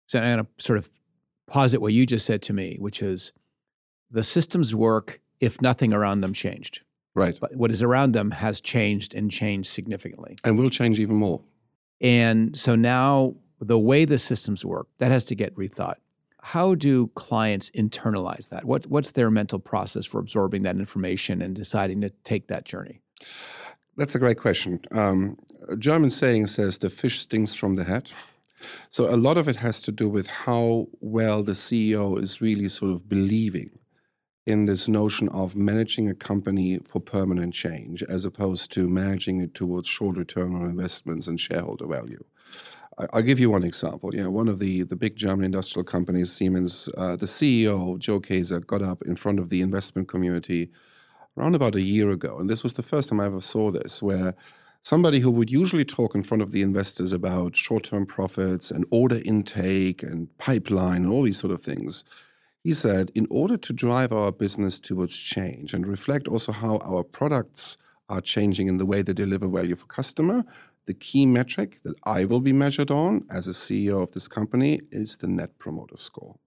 So 0.07 0.19
I'm 0.19 0.35
going 0.35 0.45
to 0.45 0.63
sort 0.63 0.77
of 0.77 0.91
posit 1.47 1.81
what 1.81 1.93
you 1.93 2.05
just 2.05 2.25
said 2.25 2.41
to 2.43 2.53
me, 2.53 2.77
which 2.79 3.01
is 3.01 3.33
the 4.11 4.23
systems 4.23 4.75
work 4.75 5.21
if 5.39 5.61
nothing 5.61 5.93
around 5.93 6.21
them 6.21 6.33
changed. 6.33 6.81
Right. 7.15 7.37
But 7.39 7.55
what 7.55 7.71
is 7.71 7.81
around 7.81 8.11
them 8.11 8.31
has 8.31 8.61
changed 8.61 9.15
and 9.15 9.31
changed 9.31 9.69
significantly. 9.69 10.37
And 10.43 10.57
will 10.57 10.69
change 10.69 10.99
even 10.99 11.15
more. 11.15 11.41
And 11.99 12.55
so 12.55 12.75
now 12.75 13.35
the 13.59 13.79
way 13.79 14.05
the 14.05 14.19
systems 14.19 14.63
work, 14.63 14.87
that 14.99 15.11
has 15.11 15.23
to 15.25 15.35
get 15.35 15.55
rethought. 15.55 15.95
How 16.41 16.75
do 16.75 17.07
clients 17.07 17.71
internalize 17.71 18.49
that? 18.49 18.65
What, 18.65 18.85
what's 18.85 19.11
their 19.11 19.31
mental 19.31 19.59
process 19.59 20.05
for 20.05 20.19
absorbing 20.19 20.61
that 20.61 20.77
information 20.77 21.41
and 21.41 21.55
deciding 21.55 22.01
to 22.01 22.11
take 22.23 22.47
that 22.47 22.63
journey? 22.63 23.01
That's 23.97 24.13
a 24.13 24.19
great 24.19 24.37
question. 24.37 24.79
Um, 24.91 25.37
a 25.67 25.75
German 25.75 26.11
saying 26.11 26.45
says 26.47 26.77
the 26.77 26.89
fish 26.89 27.19
stinks 27.19 27.55
from 27.55 27.75
the 27.75 27.83
head. 27.83 28.11
So 28.89 29.13
a 29.13 29.17
lot 29.17 29.37
of 29.37 29.47
it 29.47 29.57
has 29.57 29.79
to 29.81 29.91
do 29.91 30.09
with 30.09 30.27
how 30.27 30.87
well 30.99 31.43
the 31.43 31.53
CEO 31.53 32.19
is 32.21 32.41
really 32.41 32.67
sort 32.69 32.91
of 32.91 33.07
believing 33.07 33.71
in 34.45 34.65
this 34.65 34.87
notion 34.87 35.27
of 35.29 35.55
managing 35.55 36.09
a 36.09 36.15
company 36.15 36.79
for 36.79 37.01
permanent 37.01 37.53
change 37.53 38.01
as 38.03 38.23
opposed 38.23 38.71
to 38.71 38.87
managing 38.87 39.41
it 39.41 39.53
towards 39.53 39.87
short 39.87 40.17
return 40.17 40.55
on 40.55 40.69
investments 40.69 41.27
and 41.27 41.39
shareholder 41.39 41.85
value. 41.85 42.23
I'll 43.13 43.21
give 43.21 43.39
you 43.39 43.51
one 43.51 43.63
example. 43.63 44.15
You 44.15 44.23
know, 44.23 44.31
one 44.31 44.47
of 44.47 44.57
the, 44.57 44.83
the 44.83 44.95
big 44.95 45.15
German 45.15 45.45
industrial 45.45 45.83
companies, 45.83 46.31
Siemens, 46.31 46.89
uh, 46.97 47.15
the 47.15 47.27
CEO, 47.27 47.99
Joe 47.99 48.19
Kaeser, 48.19 48.65
got 48.65 48.81
up 48.81 49.03
in 49.03 49.15
front 49.15 49.39
of 49.39 49.49
the 49.49 49.61
investment 49.61 50.07
community 50.07 50.71
around 51.37 51.53
about 51.53 51.75
a 51.75 51.81
year 51.81 52.09
ago. 52.09 52.39
And 52.39 52.49
this 52.49 52.63
was 52.63 52.73
the 52.73 52.81
first 52.81 53.09
time 53.09 53.19
I 53.19 53.27
ever 53.27 53.41
saw 53.41 53.69
this, 53.69 54.01
where 54.01 54.33
somebody 54.87 55.19
who 55.19 55.29
would 55.29 55.51
usually 55.51 55.83
talk 55.83 56.15
in 56.15 56.23
front 56.23 56.41
of 56.41 56.51
the 56.51 56.61
investors 56.61 57.11
about 57.11 57.57
short 57.57 57.83
term 57.83 58.05
profits 58.05 58.71
and 58.71 58.85
order 58.89 59.19
intake 59.25 60.01
and 60.01 60.29
pipeline 60.37 61.03
and 61.03 61.11
all 61.11 61.23
these 61.23 61.41
sort 61.41 61.51
of 61.51 61.61
things. 61.61 62.05
He 62.63 62.73
said, 62.73 63.11
in 63.13 63.27
order 63.29 63.57
to 63.57 63.73
drive 63.73 64.13
our 64.13 64.31
business 64.31 64.79
towards 64.79 65.19
change 65.19 65.73
and 65.73 65.85
reflect 65.85 66.29
also 66.29 66.53
how 66.53 66.77
our 66.77 67.03
products 67.03 67.77
are 68.07 68.21
changing 68.21 68.69
in 68.69 68.77
the 68.77 68.85
way 68.85 69.01
they 69.01 69.11
deliver 69.11 69.49
value 69.49 69.75
for 69.75 69.87
customer, 69.87 70.45
the 70.85 70.93
key 70.93 71.25
metric 71.25 71.79
that 71.83 71.95
I 72.05 72.23
will 72.23 72.39
be 72.39 72.53
measured 72.53 72.89
on 72.89 73.25
as 73.29 73.45
a 73.45 73.51
CEO 73.51 74.01
of 74.01 74.13
this 74.13 74.29
company 74.29 74.79
is 74.89 75.17
the 75.17 75.27
net 75.27 75.59
promoter 75.59 75.97
score. 75.97 76.39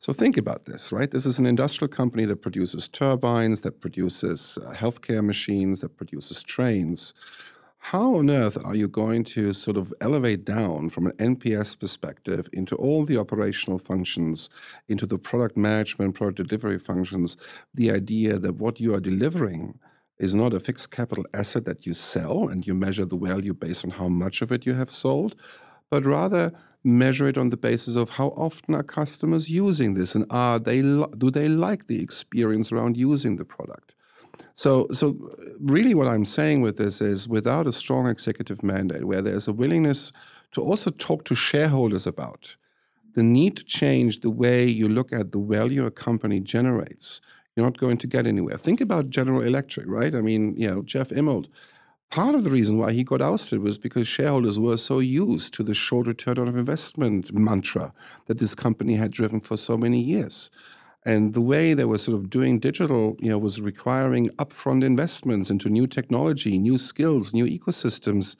So 0.00 0.14
think 0.14 0.38
about 0.38 0.64
this, 0.64 0.92
right? 0.92 1.10
This 1.10 1.26
is 1.26 1.38
an 1.38 1.44
industrial 1.44 1.90
company 1.90 2.24
that 2.24 2.40
produces 2.40 2.88
turbines, 2.88 3.60
that 3.60 3.82
produces 3.82 4.58
uh, 4.58 4.72
healthcare 4.72 5.22
machines, 5.22 5.80
that 5.80 5.98
produces 5.98 6.42
trains. 6.42 7.12
How 7.90 8.16
on 8.16 8.28
earth 8.30 8.58
are 8.64 8.74
you 8.74 8.88
going 8.88 9.22
to 9.36 9.52
sort 9.52 9.76
of 9.76 9.94
elevate 10.00 10.44
down 10.44 10.88
from 10.88 11.06
an 11.06 11.12
NPS 11.36 11.78
perspective 11.78 12.48
into 12.52 12.74
all 12.74 13.04
the 13.04 13.16
operational 13.16 13.78
functions, 13.78 14.50
into 14.88 15.06
the 15.06 15.18
product 15.18 15.56
management, 15.56 16.16
product 16.16 16.38
delivery 16.38 16.80
functions, 16.80 17.36
the 17.72 17.92
idea 17.92 18.40
that 18.40 18.56
what 18.56 18.80
you 18.80 18.92
are 18.92 18.98
delivering 18.98 19.78
is 20.18 20.34
not 20.34 20.52
a 20.52 20.58
fixed 20.58 20.90
capital 20.90 21.24
asset 21.32 21.64
that 21.66 21.86
you 21.86 21.94
sell 21.94 22.48
and 22.48 22.66
you 22.66 22.74
measure 22.74 23.04
the 23.04 23.16
value 23.16 23.54
based 23.54 23.84
on 23.84 23.92
how 23.92 24.08
much 24.08 24.42
of 24.42 24.50
it 24.50 24.66
you 24.66 24.74
have 24.74 24.90
sold, 24.90 25.36
but 25.88 26.04
rather 26.04 26.52
measure 26.82 27.28
it 27.28 27.38
on 27.38 27.50
the 27.50 27.56
basis 27.56 27.94
of 27.94 28.10
how 28.10 28.30
often 28.30 28.74
are 28.74 28.82
customers 28.82 29.48
using 29.48 29.94
this 29.94 30.16
and 30.16 30.26
are 30.28 30.58
they 30.58 30.80
do 30.82 31.30
they 31.30 31.46
like 31.46 31.86
the 31.86 32.02
experience 32.02 32.72
around 32.72 32.96
using 32.96 33.36
the 33.36 33.44
product 33.44 33.94
so 34.56 34.86
so 34.90 35.16
really 35.60 35.94
what 35.94 36.08
i'm 36.08 36.24
saying 36.24 36.60
with 36.60 36.78
this 36.78 37.00
is 37.00 37.28
without 37.28 37.66
a 37.66 37.72
strong 37.72 38.06
executive 38.08 38.62
mandate 38.62 39.04
where 39.04 39.22
there's 39.22 39.48
a 39.48 39.52
willingness 39.52 40.12
to 40.52 40.62
also 40.62 40.90
talk 40.90 41.24
to 41.24 41.34
shareholders 41.34 42.06
about 42.06 42.56
the 43.14 43.22
need 43.22 43.56
to 43.56 43.64
change 43.64 44.20
the 44.20 44.30
way 44.30 44.64
you 44.64 44.88
look 44.88 45.12
at 45.12 45.32
the 45.32 45.38
value 45.38 45.84
a 45.84 45.90
company 45.90 46.40
generates 46.40 47.20
you're 47.56 47.66
not 47.66 47.78
going 47.78 47.96
to 47.96 48.06
get 48.06 48.26
anywhere. 48.26 48.58
Think 48.58 48.82
about 48.82 49.08
general 49.08 49.40
electric 49.40 49.86
right? 49.88 50.14
I 50.14 50.20
mean 50.20 50.56
you 50.56 50.68
know 50.68 50.82
jeff 50.82 51.08
immelt. 51.08 51.48
Part 52.10 52.36
of 52.36 52.44
the 52.44 52.50
reason 52.50 52.78
why 52.78 52.92
he 52.92 53.02
got 53.02 53.20
ousted 53.20 53.58
was 53.60 53.78
because 53.78 54.06
shareholders 54.06 54.60
were 54.60 54.76
so 54.76 55.00
used 55.00 55.54
to 55.54 55.64
the 55.64 55.74
short 55.74 56.06
return 56.06 56.38
on 56.38 56.46
investment 56.46 57.32
mantra 57.34 57.92
that 58.26 58.38
this 58.38 58.54
company 58.54 58.94
had 58.94 59.10
driven 59.10 59.40
for 59.40 59.56
so 59.56 59.76
many 59.76 60.00
years. 60.00 60.50
And 61.06 61.34
the 61.34 61.40
way 61.40 61.72
they 61.72 61.84
were 61.84 61.98
sort 61.98 62.18
of 62.18 62.28
doing 62.28 62.58
digital, 62.58 63.16
you 63.20 63.30
know, 63.30 63.38
was 63.38 63.60
requiring 63.60 64.28
upfront 64.30 64.82
investments 64.84 65.50
into 65.50 65.68
new 65.68 65.86
technology, 65.86 66.58
new 66.58 66.78
skills, 66.78 67.32
new 67.32 67.46
ecosystems, 67.46 68.34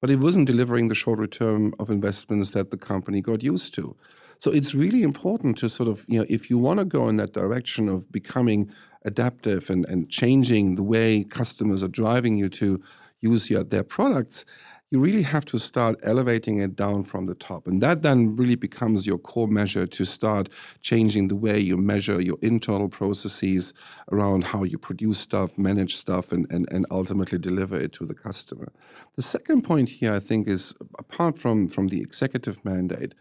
but 0.00 0.10
it 0.10 0.20
wasn't 0.20 0.46
delivering 0.46 0.86
the 0.86 0.94
short 0.94 1.18
return 1.18 1.72
of 1.80 1.90
investments 1.90 2.50
that 2.50 2.70
the 2.70 2.76
company 2.76 3.20
got 3.20 3.42
used 3.42 3.74
to. 3.74 3.96
So 4.38 4.52
it's 4.52 4.76
really 4.76 5.02
important 5.02 5.58
to 5.58 5.68
sort 5.68 5.88
of, 5.88 6.04
you 6.06 6.20
know, 6.20 6.26
if 6.28 6.50
you 6.50 6.56
want 6.56 6.78
to 6.78 6.84
go 6.84 7.08
in 7.08 7.16
that 7.16 7.32
direction 7.32 7.88
of 7.88 8.12
becoming 8.12 8.70
adaptive 9.04 9.68
and, 9.68 9.84
and 9.86 10.08
changing 10.08 10.76
the 10.76 10.84
way 10.84 11.24
customers 11.24 11.82
are 11.82 11.88
driving 11.88 12.36
you 12.36 12.48
to 12.50 12.80
use 13.22 13.50
your, 13.50 13.64
their 13.64 13.82
products, 13.82 14.44
you 14.90 15.00
really 15.00 15.22
have 15.22 15.44
to 15.46 15.58
start 15.58 15.98
elevating 16.02 16.58
it 16.58 16.76
down 16.76 17.02
from 17.02 17.26
the 17.26 17.34
top. 17.34 17.66
And 17.66 17.82
that 17.82 18.02
then 18.02 18.36
really 18.36 18.54
becomes 18.54 19.06
your 19.06 19.18
core 19.18 19.48
measure 19.48 19.86
to 19.86 20.04
start 20.04 20.48
changing 20.82 21.28
the 21.28 21.36
way 21.36 21.58
you 21.58 21.76
measure 21.76 22.20
your 22.20 22.36
internal 22.42 22.88
processes 22.88 23.74
around 24.12 24.44
how 24.44 24.62
you 24.62 24.78
produce 24.78 25.18
stuff, 25.18 25.58
manage 25.58 25.96
stuff, 25.96 26.30
and, 26.32 26.46
and, 26.50 26.68
and 26.70 26.86
ultimately 26.90 27.38
deliver 27.38 27.76
it 27.76 27.92
to 27.94 28.04
the 28.04 28.14
customer. 28.14 28.72
The 29.16 29.22
second 29.22 29.62
point 29.62 29.88
here, 29.88 30.12
I 30.12 30.20
think, 30.20 30.46
is 30.46 30.74
apart 30.98 31.38
from, 31.38 31.68
from 31.68 31.88
the 31.88 32.00
executive 32.00 32.64
mandate, 32.64 33.14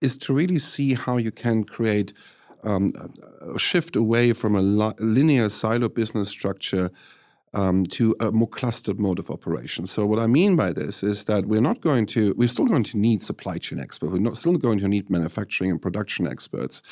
is 0.00 0.18
to 0.18 0.34
really 0.34 0.58
see 0.58 0.94
how 0.94 1.18
you 1.18 1.30
can 1.30 1.62
create 1.62 2.12
um, 2.64 2.92
a 3.40 3.58
shift 3.58 3.96
away 3.96 4.32
from 4.32 4.56
a 4.56 4.62
linear 4.98 5.48
silo 5.48 5.88
business 5.88 6.28
structure 6.28 6.90
um, 7.54 7.84
to 7.86 8.16
a 8.20 8.32
more 8.32 8.48
clustered 8.48 8.98
mode 8.98 9.18
of 9.18 9.30
operation. 9.30 9.86
So 9.86 10.06
what 10.06 10.18
I 10.18 10.26
mean 10.26 10.56
by 10.56 10.72
this 10.72 11.02
is 11.02 11.24
that 11.24 11.46
we're 11.46 11.60
not 11.60 11.80
going 11.80 12.06
to, 12.06 12.34
we're 12.36 12.48
still 12.48 12.66
going 12.66 12.84
to 12.84 12.98
need 12.98 13.22
supply 13.22 13.58
chain 13.58 13.78
experts. 13.78 14.12
We're 14.12 14.18
not 14.18 14.36
still 14.36 14.56
going 14.56 14.78
to 14.80 14.88
need 14.88 15.10
manufacturing 15.10 15.70
and 15.70 15.80
production 15.80 16.26
experts. 16.26 16.82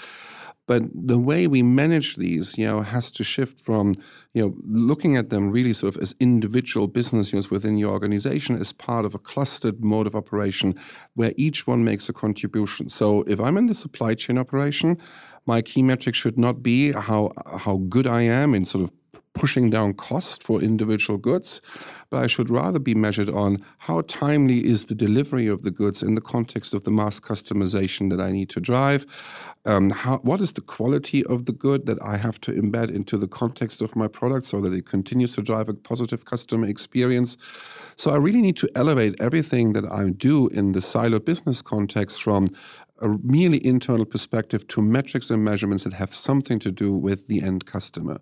But 0.70 0.82
the 0.94 1.18
way 1.18 1.48
we 1.48 1.64
manage 1.64 2.14
these, 2.14 2.56
you 2.56 2.64
know, 2.64 2.82
has 2.82 3.10
to 3.12 3.24
shift 3.24 3.58
from, 3.58 3.94
you 4.34 4.42
know, 4.42 4.54
looking 4.64 5.16
at 5.16 5.28
them 5.28 5.50
really 5.50 5.72
sort 5.72 5.96
of 5.96 6.00
as 6.00 6.14
individual 6.20 6.86
business 6.86 7.32
units 7.32 7.50
within 7.50 7.76
your 7.76 7.90
organization 7.90 8.54
as 8.56 8.72
part 8.72 9.04
of 9.04 9.12
a 9.12 9.18
clustered 9.18 9.82
mode 9.82 10.06
of 10.06 10.14
operation 10.14 10.76
where 11.14 11.32
each 11.36 11.66
one 11.66 11.84
makes 11.84 12.08
a 12.08 12.12
contribution. 12.12 12.88
So 12.88 13.22
if 13.22 13.40
I'm 13.40 13.56
in 13.56 13.66
the 13.66 13.74
supply 13.74 14.14
chain 14.14 14.38
operation, 14.38 14.96
my 15.44 15.60
key 15.60 15.82
metric 15.82 16.14
should 16.14 16.38
not 16.38 16.62
be 16.62 16.92
how 16.92 17.32
how 17.58 17.78
good 17.88 18.06
I 18.06 18.22
am 18.22 18.54
in 18.54 18.64
sort 18.64 18.84
of 18.84 18.92
pushing 19.34 19.70
down 19.70 19.94
cost 19.94 20.42
for 20.42 20.60
individual 20.60 21.18
goods, 21.18 21.62
but 22.10 22.22
I 22.22 22.26
should 22.26 22.50
rather 22.50 22.78
be 22.78 22.94
measured 22.94 23.28
on 23.28 23.64
how 23.78 24.02
timely 24.02 24.66
is 24.66 24.86
the 24.86 24.94
delivery 24.94 25.46
of 25.46 25.62
the 25.62 25.70
goods 25.70 26.02
in 26.02 26.14
the 26.14 26.20
context 26.20 26.74
of 26.74 26.84
the 26.84 26.90
mass 26.90 27.20
customization 27.20 28.10
that 28.10 28.20
I 28.20 28.32
need 28.32 28.50
to 28.50 28.60
drive. 28.60 29.06
Um, 29.64 29.90
how, 29.90 30.18
what 30.18 30.40
is 30.40 30.52
the 30.52 30.60
quality 30.60 31.24
of 31.24 31.44
the 31.44 31.52
good 31.52 31.86
that 31.86 32.02
I 32.02 32.16
have 32.16 32.40
to 32.42 32.52
embed 32.52 32.90
into 32.90 33.16
the 33.16 33.28
context 33.28 33.82
of 33.82 33.94
my 33.94 34.08
product 34.08 34.46
so 34.46 34.60
that 34.62 34.72
it 34.72 34.86
continues 34.86 35.34
to 35.36 35.42
drive 35.42 35.68
a 35.68 35.74
positive 35.74 36.24
customer 36.24 36.66
experience? 36.66 37.36
So 37.96 38.10
I 38.10 38.16
really 38.16 38.40
need 38.40 38.56
to 38.56 38.70
elevate 38.74 39.14
everything 39.20 39.74
that 39.74 39.86
I 39.86 40.10
do 40.10 40.48
in 40.48 40.72
the 40.72 40.80
silo 40.80 41.20
business 41.20 41.62
context 41.62 42.22
from 42.22 42.48
a 43.00 43.16
merely 43.22 43.64
internal 43.64 44.04
perspective 44.04 44.66
to 44.68 44.82
metrics 44.82 45.30
and 45.30 45.44
measurements 45.44 45.84
that 45.84 45.94
have 45.94 46.14
something 46.14 46.58
to 46.60 46.72
do 46.72 46.92
with 46.92 47.28
the 47.28 47.42
end 47.42 47.66
customer. 47.66 48.20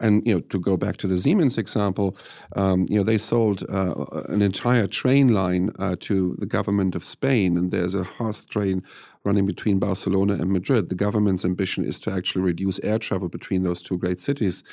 And 0.00 0.26
you 0.26 0.34
know, 0.34 0.40
to 0.40 0.58
go 0.58 0.76
back 0.76 0.96
to 0.98 1.06
the 1.06 1.18
Siemens 1.18 1.58
example, 1.58 2.16
um, 2.56 2.86
you 2.88 2.96
know, 2.96 3.04
they 3.04 3.18
sold 3.18 3.62
uh, 3.68 3.94
an 4.28 4.42
entire 4.42 4.86
train 4.86 5.32
line 5.34 5.70
uh, 5.78 5.96
to 6.00 6.36
the 6.38 6.46
government 6.46 6.94
of 6.94 7.04
Spain, 7.04 7.56
and 7.56 7.70
there's 7.70 7.94
a 7.94 8.04
HARS 8.04 8.44
train 8.46 8.82
running 9.24 9.44
between 9.44 9.78
Barcelona 9.78 10.34
and 10.34 10.50
Madrid. 10.50 10.88
The 10.88 10.94
government's 10.94 11.44
ambition 11.44 11.84
is 11.84 12.00
to 12.00 12.10
actually 12.10 12.42
reduce 12.42 12.80
air 12.80 12.98
travel 12.98 13.28
between 13.28 13.62
those 13.62 13.82
two 13.82 13.98
great 13.98 14.20
cities. 14.20 14.64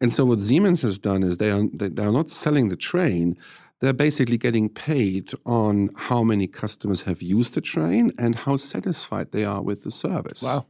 And 0.00 0.12
so, 0.12 0.24
what 0.24 0.40
Siemens 0.40 0.82
has 0.82 0.98
done 0.98 1.22
is 1.22 1.36
they 1.36 1.50
are 1.50 1.66
they 1.72 2.02
are 2.02 2.12
not 2.12 2.30
selling 2.30 2.68
the 2.68 2.76
train; 2.76 3.36
they're 3.80 3.92
basically 3.92 4.38
getting 4.38 4.68
paid 4.68 5.32
on 5.44 5.90
how 5.96 6.22
many 6.22 6.46
customers 6.46 7.02
have 7.02 7.20
used 7.20 7.54
the 7.54 7.60
train 7.60 8.12
and 8.16 8.36
how 8.36 8.56
satisfied 8.56 9.32
they 9.32 9.44
are 9.44 9.60
with 9.60 9.82
the 9.82 9.90
service. 9.90 10.42
Wow. 10.42 10.66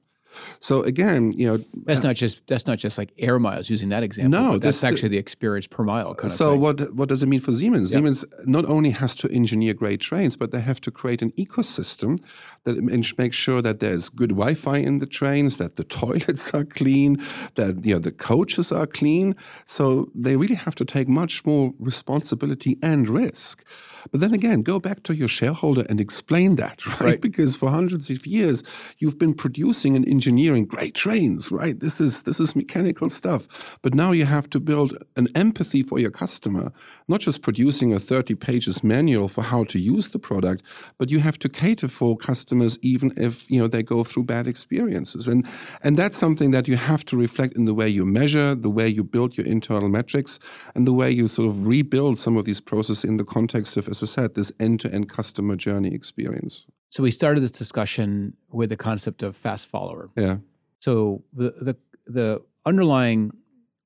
So 0.61 0.83
again, 0.83 1.33
you 1.33 1.47
know, 1.47 1.59
that's 1.85 2.01
uh, 2.01 2.09
not 2.09 2.17
just 2.17 2.47
that's 2.47 2.67
not 2.67 2.79
just 2.79 2.99
like 2.99 3.13
air 3.19 3.39
miles 3.39 3.71
using 3.71 3.89
that 3.91 4.03
example. 4.03 4.41
No, 4.41 4.59
that's 4.59 4.85
actually 4.85 5.11
the, 5.11 5.19
experience 5.19 5.67
per 5.67 5.85
mile. 5.85 6.15
Kind 6.15 6.33
so 6.33 6.57
what 6.57 6.95
what 6.95 7.09
does 7.09 7.23
it 7.23 7.27
mean 7.27 7.41
for 7.41 7.53
Siemens? 7.53 7.93
Yep. 7.93 7.99
Siemens 7.99 8.25
not 8.45 8.65
only 8.65 8.91
has 8.91 9.15
to 9.17 9.31
engineer 9.31 9.75
great 9.75 10.01
trains, 10.01 10.37
but 10.37 10.51
they 10.53 10.61
have 10.61 10.81
to 10.83 10.91
create 10.91 11.23
an 11.23 11.33
ecosystem 11.33 12.19
that 12.65 12.81
makes 13.19 13.37
sure 13.37 13.61
that 13.61 13.81
there's 13.81 14.09
good 14.09 14.31
Wi-Fi 14.31 14.79
in 14.79 14.99
the 14.99 15.07
trains, 15.07 15.57
that 15.59 15.77
the 15.77 15.85
toilets 16.03 16.55
are 16.55 16.65
clean, 16.65 17.17
that 17.57 17.85
you 17.85 17.95
know 17.95 18.01
the 18.01 18.13
coaches 18.13 18.71
are 18.71 18.87
clean. 18.87 19.35
So 19.65 20.11
they 20.15 20.37
really 20.37 20.55
have 20.55 20.75
to 20.77 20.85
take 20.85 21.09
much 21.09 21.45
more 21.45 21.73
responsibility 21.79 22.79
and 22.83 23.09
risk. 23.09 23.65
But 24.11 24.21
then 24.21 24.35
again, 24.35 24.63
go 24.63 24.81
back 24.81 25.05
to 25.05 25.15
your 25.15 25.29
shareholder 25.29 25.85
and 25.89 26.01
explain 26.01 26.57
that, 26.57 26.87
right? 26.87 27.01
right? 27.01 27.21
Because 27.21 27.57
for 27.57 27.71
hundreds 27.71 28.11
of 28.11 28.27
years, 28.27 28.63
you've 28.99 29.19
been 29.19 29.35
producing 29.35 29.95
and 29.97 30.07
engineering 30.09 30.67
great 30.67 30.95
trains, 30.95 31.53
right? 31.53 31.79
This 31.79 32.01
is 32.01 32.23
this 32.23 32.41
is 32.41 32.57
mechanical 32.57 33.09
stuff. 33.09 33.79
But 33.83 33.95
now 33.95 34.13
you 34.13 34.25
have 34.25 34.49
to 34.51 34.61
build 34.61 34.97
an 35.17 35.29
empathy 35.35 35.83
for 35.83 35.99
your 35.99 36.11
customer, 36.11 36.73
not 37.09 37.21
just 37.21 37.43
producing 37.43 37.93
a 37.93 37.99
30 37.99 38.35
pages 38.37 38.85
manual 38.85 39.29
for 39.29 39.43
how 39.43 39.65
to 39.65 39.79
use 39.79 40.09
the 40.09 40.19
product, 40.19 40.63
but 40.99 41.11
you 41.11 41.21
have 41.21 41.39
to 41.39 41.49
cater 41.49 41.89
for 41.89 42.17
customers 42.17 42.52
even 42.83 43.13
if 43.17 43.51
you 43.51 43.61
know 43.61 43.69
they 43.69 43.83
go 43.83 44.05
through 44.05 44.25
bad 44.25 44.47
experiences. 44.47 45.29
And 45.29 45.47
and 45.83 45.97
that's 45.97 46.17
something 46.17 46.51
that 46.53 46.69
you 46.69 46.77
have 46.77 47.05
to 47.07 47.17
reflect 47.17 47.57
in 47.57 47.65
the 47.65 47.75
way 47.75 47.89
you 47.89 48.05
measure, 48.05 48.55
the 48.55 48.71
way 48.71 48.89
you 48.89 49.05
build 49.05 49.37
your 49.37 49.47
internal 49.47 49.89
metrics, 49.89 50.39
and 50.75 50.87
the 50.87 50.93
way 50.93 51.11
you 51.11 51.29
sort 51.29 51.49
of 51.49 51.67
rebuild 51.67 52.19
some 52.19 52.37
of 52.37 52.45
these 52.45 52.61
processes 52.61 53.05
in 53.05 53.17
the 53.17 53.25
context 53.25 53.77
of 53.77 53.89
as 53.89 54.03
I 54.03 54.07
said, 54.07 54.35
this 54.35 54.53
end 54.59 54.81
to 54.81 54.93
end 54.93 55.09
customer 55.09 55.57
journey 55.57 55.95
experience. 55.95 56.67
So 56.91 57.03
we 57.03 57.11
started 57.11 57.41
this 57.41 57.51
discussion 57.51 58.37
with 58.51 58.69
the 58.69 58.77
concept 58.77 59.23
of 59.23 59.35
fast 59.35 59.71
follower. 59.71 60.11
Yeah. 60.15 60.39
So 60.81 61.25
the, 61.33 61.51
the, 61.51 61.77
the 62.07 62.45
underlying 62.67 63.33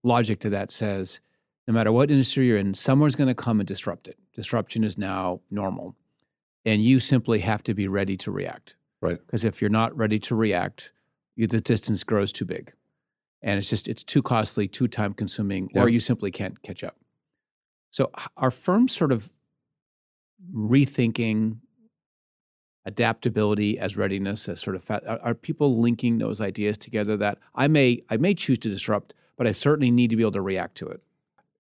logic 0.02 0.40
to 0.40 0.50
that 0.50 0.70
says 0.70 1.20
no 1.68 1.75
matter 1.75 1.92
what 1.92 2.11
industry 2.11 2.46
you're 2.49 2.58
in, 2.58 2.75
someone's 2.75 3.16
going 3.16 3.28
to 3.28 3.35
come 3.35 3.61
and 3.61 3.66
disrupt 3.66 4.08
it. 4.08 4.18
Disruption 4.35 4.85
is 4.85 4.96
now 4.96 5.40
normal. 5.50 5.96
And 6.66 6.82
you 6.82 7.00
simply 7.00 7.38
have 7.38 7.62
to 7.62 7.73
be 7.73 7.88
ready 7.88 8.18
to 8.18 8.30
react. 8.30 8.76
Right. 9.00 9.18
Because 9.25 9.44
if 9.44 9.62
you're 9.62 9.70
not 9.70 9.96
ready 9.96 10.18
to 10.18 10.35
react, 10.35 10.92
you, 11.35 11.46
the 11.46 11.61
distance 11.61 12.04
grows 12.04 12.32
too 12.32 12.44
big. 12.44 12.75
And 13.40 13.56
it's 13.56 13.70
just, 13.70 13.88
it's 13.88 14.02
too 14.02 14.23
costly, 14.23 14.66
too 14.66 14.88
time 14.88 15.12
consuming, 15.12 15.70
yeah. 15.75 15.82
or 15.82 15.88
you 15.88 16.00
simply 16.00 16.30
can't 16.30 16.61
catch 16.62 16.82
up. 16.82 16.96
So 17.90 18.11
are 18.37 18.50
firms 18.50 18.94
sort 18.94 19.12
of 19.12 19.32
rethinking 20.52 21.58
adaptability 22.85 23.78
as 23.78 23.96
readiness 23.96 24.49
as 24.49 24.61
sort 24.61 24.76
of 24.76 24.82
fat, 24.82 25.06
are, 25.06 25.18
are, 25.20 25.35
people 25.35 25.78
linking 25.78 26.18
those 26.18 26.40
ideas 26.40 26.78
together 26.78 27.16
that 27.16 27.38
I 27.54 27.68
may 27.68 28.02
I 28.08 28.16
may 28.16 28.35
choose 28.35 28.58
to 28.61 28.68
disrupt, 28.68 29.14
but 29.37 29.46
I 29.46 29.52
certainly 29.52 29.90
need 29.90 30.11
to 30.11 30.16
be 30.16 30.23
able 30.23 30.32
to 30.32 30.42
react 30.42 30.76
to 30.78 30.88
it. 30.88 31.02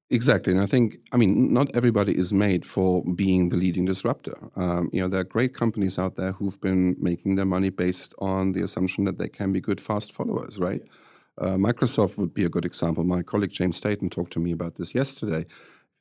Exactly, 0.08 0.52
and 0.52 0.62
I 0.62 0.66
think 0.66 0.98
I 1.12 1.16
mean 1.16 1.52
not 1.52 1.74
everybody 1.74 2.16
is 2.16 2.32
made 2.32 2.64
for 2.64 3.02
being 3.16 3.48
the 3.48 3.56
leading 3.56 3.84
disruptor. 3.86 4.36
Um, 4.54 4.88
you 4.92 5.00
know, 5.00 5.08
there 5.08 5.20
are 5.20 5.24
great 5.24 5.52
companies 5.52 5.98
out 5.98 6.14
there 6.14 6.32
who've 6.32 6.60
been 6.60 6.94
making 7.00 7.34
their 7.34 7.44
money 7.44 7.70
based 7.70 8.14
on 8.20 8.52
the 8.52 8.62
assumption 8.62 9.04
that 9.04 9.18
they 9.18 9.28
can 9.28 9.50
be 9.50 9.60
good 9.60 9.80
fast 9.80 10.12
followers, 10.12 10.60
right? 10.60 10.82
Uh, 11.38 11.56
Microsoft 11.56 12.18
would 12.18 12.32
be 12.32 12.44
a 12.44 12.48
good 12.48 12.64
example. 12.64 13.04
My 13.04 13.22
colleague 13.22 13.50
James 13.50 13.78
Staten 13.78 14.08
talked 14.08 14.32
to 14.34 14.40
me 14.40 14.52
about 14.52 14.76
this 14.76 14.94
yesterday. 14.94 15.44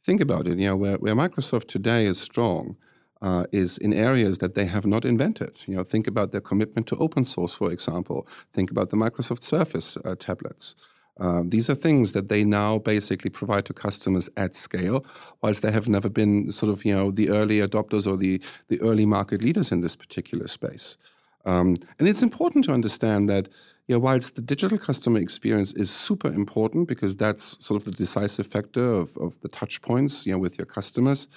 Think 0.04 0.22
about 0.22 0.48
it. 0.48 0.60
You 0.60 0.68
know, 0.68 0.76
where, 0.78 0.98
where 0.98 1.16
Microsoft 1.16 1.66
today 1.68 2.06
is 2.06 2.22
strong 2.22 2.78
uh, 3.24 3.46
is 3.52 3.78
in 3.80 3.92
areas 3.92 4.38
that 4.38 4.54
they 4.54 4.66
have 4.66 4.86
not 4.86 5.04
invented. 5.04 5.64
You 5.68 5.78
know, 5.78 5.84
think 5.84 6.06
about 6.08 6.32
their 6.32 6.42
commitment 6.42 6.86
to 6.88 6.98
open 6.98 7.26
source, 7.26 7.56
for 7.56 7.72
example. 7.72 8.28
Think 8.54 8.70
about 8.70 8.92
the 8.92 8.98
Microsoft 8.98 9.44
Surface 9.44 9.98
uh, 10.06 10.16
tablets. 10.18 10.76
Uh, 11.20 11.44
these 11.46 11.70
are 11.70 11.76
things 11.76 12.12
that 12.12 12.28
they 12.28 12.44
now 12.44 12.78
basically 12.78 13.30
provide 13.30 13.66
to 13.66 13.74
customers 13.74 14.30
at 14.36 14.56
scale, 14.56 15.06
whilst 15.42 15.62
they 15.62 15.72
have 15.72 15.88
never 15.88 16.10
been 16.10 16.52
sort 16.52 16.72
of 16.72 16.84
you 16.84 16.94
know 16.94 17.12
the 17.12 17.30
early 17.30 17.60
adopters 17.60 18.06
or 18.06 18.18
the 18.18 18.42
the 18.68 18.82
early 18.82 19.06
market 19.06 19.42
leaders 19.42 19.72
in 19.72 19.82
this 19.82 19.96
particular 19.96 20.48
space. 20.48 20.98
Um, 21.46 21.78
and 22.00 22.08
it's 22.08 22.24
important 22.24 22.66
to 22.66 22.72
understand 22.72 23.30
that 23.30 23.50
yeah, 23.88 23.98
whilst 23.98 24.36
the 24.36 24.42
digital 24.42 24.80
customer 24.80 25.20
experience 25.20 25.72
is 25.74 25.92
super 25.92 26.34
important 26.34 26.88
because 26.88 27.16
that's 27.16 27.64
sort 27.64 27.80
of 27.80 27.86
the 27.86 27.92
decisive 27.92 28.48
factor 28.48 28.84
of, 28.84 29.16
of 29.18 29.40
the 29.42 29.48
touch 29.48 29.82
points, 29.82 30.26
you 30.26 30.32
know, 30.32 30.40
with 30.40 30.58
your 30.58 30.66
customers, 30.66 31.28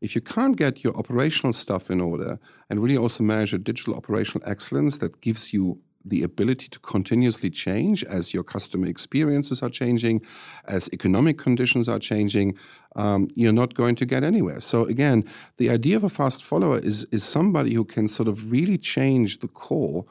if 0.00 0.16
you 0.16 0.20
can't 0.20 0.56
get 0.56 0.82
your 0.82 0.96
operational 0.96 1.52
stuff 1.52 1.90
in 1.90 2.00
order 2.00 2.40
and 2.68 2.82
really 2.82 2.96
also 2.96 3.22
manage 3.22 3.52
digital 3.62 3.94
operational 3.94 4.46
excellence 4.48 4.98
that 4.98 5.20
gives 5.20 5.52
you 5.52 5.78
the 6.04 6.22
ability 6.22 6.68
to 6.68 6.78
continuously 6.80 7.50
change 7.50 8.04
as 8.04 8.34
your 8.34 8.44
customer 8.44 8.86
experiences 8.86 9.62
are 9.62 9.70
changing, 9.70 10.22
as 10.66 10.88
economic 10.92 11.38
conditions 11.38 11.88
are 11.88 11.98
changing, 11.98 12.56
um, 12.96 13.28
you're 13.34 13.52
not 13.52 13.74
going 13.74 13.94
to 13.96 14.06
get 14.06 14.22
anywhere. 14.22 14.60
So 14.60 14.84
again, 14.86 15.24
the 15.56 15.70
idea 15.70 15.96
of 15.96 16.04
a 16.04 16.08
fast 16.08 16.44
follower 16.44 16.78
is 16.78 17.04
is 17.12 17.24
somebody 17.24 17.74
who 17.74 17.84
can 17.84 18.08
sort 18.08 18.28
of 18.28 18.50
really 18.50 18.78
change 18.78 19.38
the 19.38 19.48
core 19.48 20.04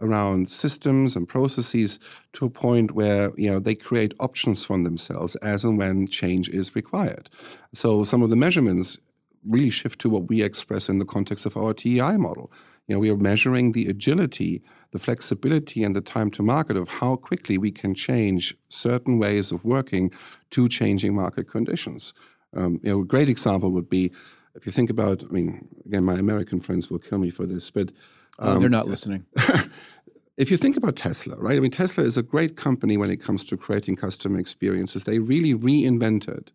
around 0.00 0.48
systems 0.48 1.16
and 1.16 1.28
processes 1.28 1.98
to 2.32 2.46
a 2.46 2.50
point 2.50 2.92
where 2.92 3.32
you 3.36 3.50
know 3.50 3.58
they 3.58 3.74
create 3.74 4.14
options 4.20 4.64
for 4.64 4.78
themselves 4.82 5.34
as 5.36 5.64
and 5.64 5.78
when 5.78 6.06
change 6.06 6.48
is 6.48 6.76
required. 6.76 7.30
So 7.72 8.04
some 8.04 8.22
of 8.22 8.30
the 8.30 8.36
measurements 8.36 8.98
really 9.44 9.70
shift 9.70 10.00
to 10.00 10.10
what 10.10 10.28
we 10.28 10.42
express 10.42 10.88
in 10.88 10.98
the 10.98 11.04
context 11.04 11.46
of 11.46 11.56
our 11.56 11.74
TEI 11.74 12.16
model. 12.16 12.50
You 12.86 12.94
know, 12.94 13.00
we 13.00 13.10
are 13.10 13.16
measuring 13.16 13.72
the 13.72 13.86
agility, 13.86 14.62
the 14.92 14.98
flexibility, 14.98 15.82
and 15.82 15.94
the 15.94 16.00
time 16.00 16.30
to 16.32 16.42
market 16.42 16.76
of 16.76 16.88
how 16.88 17.16
quickly 17.16 17.58
we 17.58 17.70
can 17.70 17.94
change 17.94 18.54
certain 18.68 19.18
ways 19.18 19.52
of 19.52 19.64
working 19.64 20.10
to 20.50 20.68
changing 20.68 21.14
market 21.14 21.48
conditions. 21.48 22.14
Um, 22.54 22.80
you 22.82 22.90
know, 22.90 23.00
a 23.02 23.04
great 23.04 23.28
example 23.28 23.70
would 23.72 23.90
be 23.90 24.12
if 24.54 24.64
you 24.64 24.72
think 24.72 24.90
about. 24.90 25.22
I 25.22 25.26
mean, 25.26 25.68
again, 25.84 26.04
my 26.04 26.14
American 26.14 26.60
friends 26.60 26.90
will 26.90 26.98
kill 26.98 27.18
me 27.18 27.30
for 27.30 27.46
this, 27.46 27.70
but 27.70 27.90
um, 28.38 28.56
oh, 28.56 28.58
they're 28.60 28.68
not 28.68 28.88
listening. 28.88 29.26
if 30.36 30.50
you 30.50 30.56
think 30.56 30.76
about 30.76 30.96
Tesla, 30.96 31.36
right? 31.36 31.56
I 31.56 31.60
mean, 31.60 31.70
Tesla 31.70 32.04
is 32.04 32.16
a 32.16 32.22
great 32.22 32.56
company 32.56 32.96
when 32.96 33.10
it 33.10 33.22
comes 33.22 33.44
to 33.46 33.56
creating 33.56 33.96
customer 33.96 34.38
experiences. 34.38 35.04
They 35.04 35.18
really 35.18 35.54
reinvented 35.54 36.48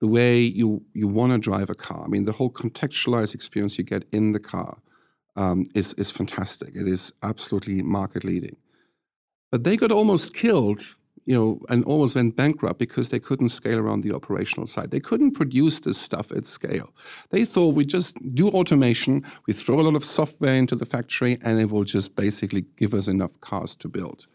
the 0.00 0.08
way 0.08 0.38
you 0.38 0.82
you 0.92 1.08
want 1.08 1.32
to 1.32 1.38
drive 1.38 1.70
a 1.70 1.74
car. 1.74 2.04
I 2.04 2.08
mean, 2.08 2.26
the 2.26 2.32
whole 2.32 2.50
contextualized 2.50 3.34
experience 3.34 3.78
you 3.78 3.84
get 3.84 4.04
in 4.12 4.32
the 4.32 4.40
car 4.40 4.78
um, 5.36 5.64
is 5.74 5.94
is 5.94 6.10
fantastic. 6.10 6.74
It 6.74 6.86
is 6.86 7.12
absolutely 7.22 7.82
market 7.82 8.24
leading. 8.24 8.56
But 9.50 9.64
they 9.64 9.76
got 9.76 9.90
almost 9.90 10.34
killed 10.34 10.80
you 11.26 11.36
know, 11.36 11.60
and 11.68 11.84
almost 11.84 12.16
went 12.16 12.34
bankrupt 12.34 12.80
because 12.80 13.10
they 13.10 13.20
couldn't 13.20 13.50
scale 13.50 13.78
around 13.78 14.00
the 14.00 14.12
operational 14.12 14.66
side. 14.66 14.90
They 14.90 14.98
couldn't 14.98 15.32
produce 15.32 15.78
this 15.78 15.96
stuff 15.96 16.32
at 16.32 16.44
scale. 16.44 16.92
They 17.30 17.44
thought 17.44 17.76
we 17.76 17.84
just 17.84 18.34
do 18.34 18.48
automation, 18.48 19.24
we 19.46 19.52
throw 19.52 19.78
a 19.78 19.82
lot 19.82 19.94
of 19.94 20.04
software 20.04 20.56
into 20.56 20.74
the 20.74 20.86
factory, 20.86 21.38
and 21.42 21.60
it 21.60 21.70
will 21.70 21.84
just 21.84 22.16
basically 22.16 22.64
give 22.76 22.94
us 22.94 23.06
enough 23.06 23.40
cars 23.40 23.76
to 23.76 23.88
build. 23.88 24.26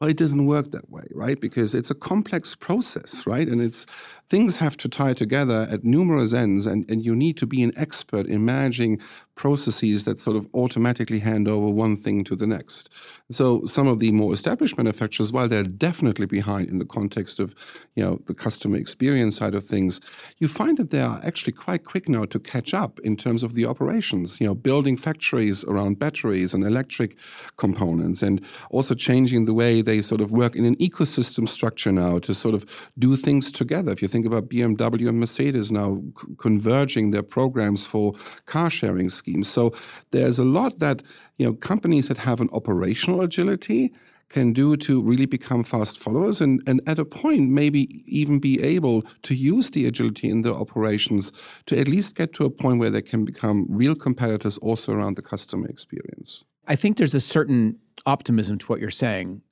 Well, 0.00 0.10
it 0.10 0.18
doesn't 0.18 0.46
work 0.46 0.72
that 0.72 0.90
way, 0.90 1.08
right? 1.14 1.40
Because 1.40 1.74
it's 1.74 1.90
a 1.90 1.94
complex 1.94 2.54
process, 2.54 3.26
right? 3.26 3.48
And 3.48 3.62
it's 3.62 3.86
things 4.26 4.58
have 4.58 4.76
to 4.78 4.90
tie 4.90 5.14
together 5.14 5.66
at 5.70 5.84
numerous 5.84 6.34
ends, 6.34 6.66
and, 6.66 6.88
and 6.90 7.02
you 7.02 7.16
need 7.16 7.38
to 7.38 7.46
be 7.46 7.62
an 7.62 7.72
expert 7.76 8.26
in 8.26 8.44
managing 8.44 9.00
processes 9.36 10.04
that 10.04 10.18
sort 10.18 10.36
of 10.36 10.48
automatically 10.54 11.20
hand 11.20 11.46
over 11.46 11.70
one 11.70 11.94
thing 11.94 12.24
to 12.24 12.34
the 12.34 12.46
next. 12.46 12.88
So 13.30 13.64
some 13.64 13.86
of 13.86 14.00
the 14.00 14.10
more 14.10 14.32
established 14.32 14.78
manufacturers, 14.78 15.30
while 15.30 15.46
they're 15.46 15.62
definitely 15.62 16.26
behind 16.26 16.68
in 16.68 16.78
the 16.78 16.86
context 16.86 17.38
of, 17.38 17.54
you 17.94 18.02
know, 18.02 18.20
the 18.26 18.34
customer 18.34 18.78
experience 18.78 19.36
side 19.36 19.54
of 19.54 19.64
things, 19.64 20.00
you 20.38 20.48
find 20.48 20.78
that 20.78 20.90
they 20.90 21.02
are 21.02 21.20
actually 21.22 21.52
quite 21.52 21.84
quick 21.84 22.08
now 22.08 22.24
to 22.24 22.38
catch 22.38 22.72
up 22.72 22.98
in 23.00 23.14
terms 23.14 23.42
of 23.42 23.52
the 23.52 23.66
operations, 23.66 24.40
you 24.40 24.46
know, 24.46 24.54
building 24.54 24.96
factories 24.96 25.64
around 25.64 25.98
batteries 25.98 26.54
and 26.54 26.64
electric 26.64 27.16
components 27.56 28.22
and 28.22 28.42
also 28.70 28.94
changing 28.94 29.44
the 29.44 29.54
way 29.54 29.82
they 29.82 30.00
sort 30.00 30.22
of 30.22 30.32
work 30.32 30.56
in 30.56 30.64
an 30.64 30.76
ecosystem 30.76 31.46
structure 31.46 31.92
now 31.92 32.18
to 32.18 32.32
sort 32.32 32.54
of 32.54 32.90
do 32.98 33.14
things 33.16 33.52
together. 33.52 33.92
If 33.92 34.00
you 34.00 34.08
think 34.08 34.24
about 34.24 34.48
BMW 34.48 35.08
and 35.08 35.20
Mercedes 35.20 35.70
now 35.70 36.02
converging 36.38 37.10
their 37.10 37.22
programs 37.22 37.84
for 37.84 38.14
car 38.46 38.70
sharing 38.70 39.10
schemes. 39.10 39.25
So 39.42 39.74
there's 40.10 40.38
a 40.38 40.44
lot 40.44 40.78
that 40.78 41.02
you 41.38 41.46
know 41.46 41.54
companies 41.54 42.08
that 42.08 42.18
have 42.18 42.40
an 42.40 42.48
operational 42.52 43.20
agility 43.20 43.92
can 44.28 44.52
do 44.52 44.76
to 44.76 45.02
really 45.02 45.26
become 45.26 45.62
fast 45.62 45.98
followers 45.98 46.40
and, 46.40 46.62
and 46.66 46.80
at 46.86 46.98
a 46.98 47.04
point 47.04 47.48
maybe 47.48 48.02
even 48.06 48.38
be 48.38 48.62
able 48.62 49.02
to 49.22 49.34
use 49.34 49.70
the 49.70 49.86
agility 49.86 50.28
in 50.28 50.42
their 50.42 50.52
operations 50.52 51.32
to 51.66 51.78
at 51.78 51.88
least 51.88 52.16
get 52.16 52.32
to 52.34 52.44
a 52.44 52.50
point 52.50 52.80
where 52.80 52.90
they 52.90 53.02
can 53.02 53.24
become 53.24 53.66
real 53.68 53.94
competitors 53.94 54.58
also 54.58 54.92
around 54.92 55.16
the 55.16 55.22
customer 55.22 55.68
experience. 55.68 56.44
I 56.66 56.74
think 56.74 56.96
there's 56.96 57.14
a 57.14 57.20
certain 57.20 57.78
optimism 58.04 58.58
to 58.58 58.66
what 58.66 58.80
you're 58.80 58.90
saying, 58.90 59.42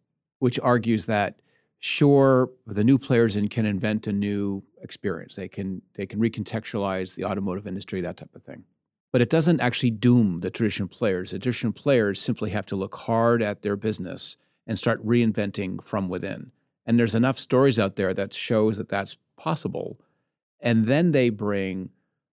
which 0.41 0.59
argues 0.61 1.07
that 1.07 1.41
sure 1.79 2.51
the 2.67 2.83
new 2.83 2.99
players 2.99 3.37
in 3.37 3.49
can 3.49 3.67
invent 3.67 4.07
a 4.07 4.13
new 4.13 4.65
experience. 4.83 5.37
They 5.37 5.49
can 5.49 5.83
they 5.95 6.07
can 6.07 6.21
recontextualize 6.21 7.15
the 7.15 7.25
automotive 7.25 7.67
industry, 7.67 8.01
that 8.01 8.17
type 8.17 8.35
of 8.35 8.43
thing 8.43 8.65
but 9.15 9.23
it 9.23 9.31
doesn't 9.31 9.61
actually 9.61 9.93
doom 9.93 10.41
the 10.41 10.51
traditional 10.51 10.89
players. 10.89 11.31
The 11.31 11.39
traditional 11.39 11.73
players 11.73 12.21
simply 12.21 12.51
have 12.51 12.67
to 12.67 12.75
look 12.75 12.97
hard 12.97 13.43
at 13.43 13.63
their 13.63 13.77
business 13.77 14.39
and 14.67 14.77
start 14.77 15.07
reinventing 15.07 15.85
from 15.85 16.09
within. 16.09 16.51
And 16.85 16.99
there's 16.99 17.15
enough 17.15 17.39
stories 17.39 17.79
out 17.79 17.95
there 17.95 18.13
that 18.13 18.35
shows 18.35 18.77
that 18.77 18.89
that's 18.89 19.17
possible. 19.37 20.01
And 20.59 20.87
then 20.87 21.13
they 21.13 21.31
bring 21.31 21.91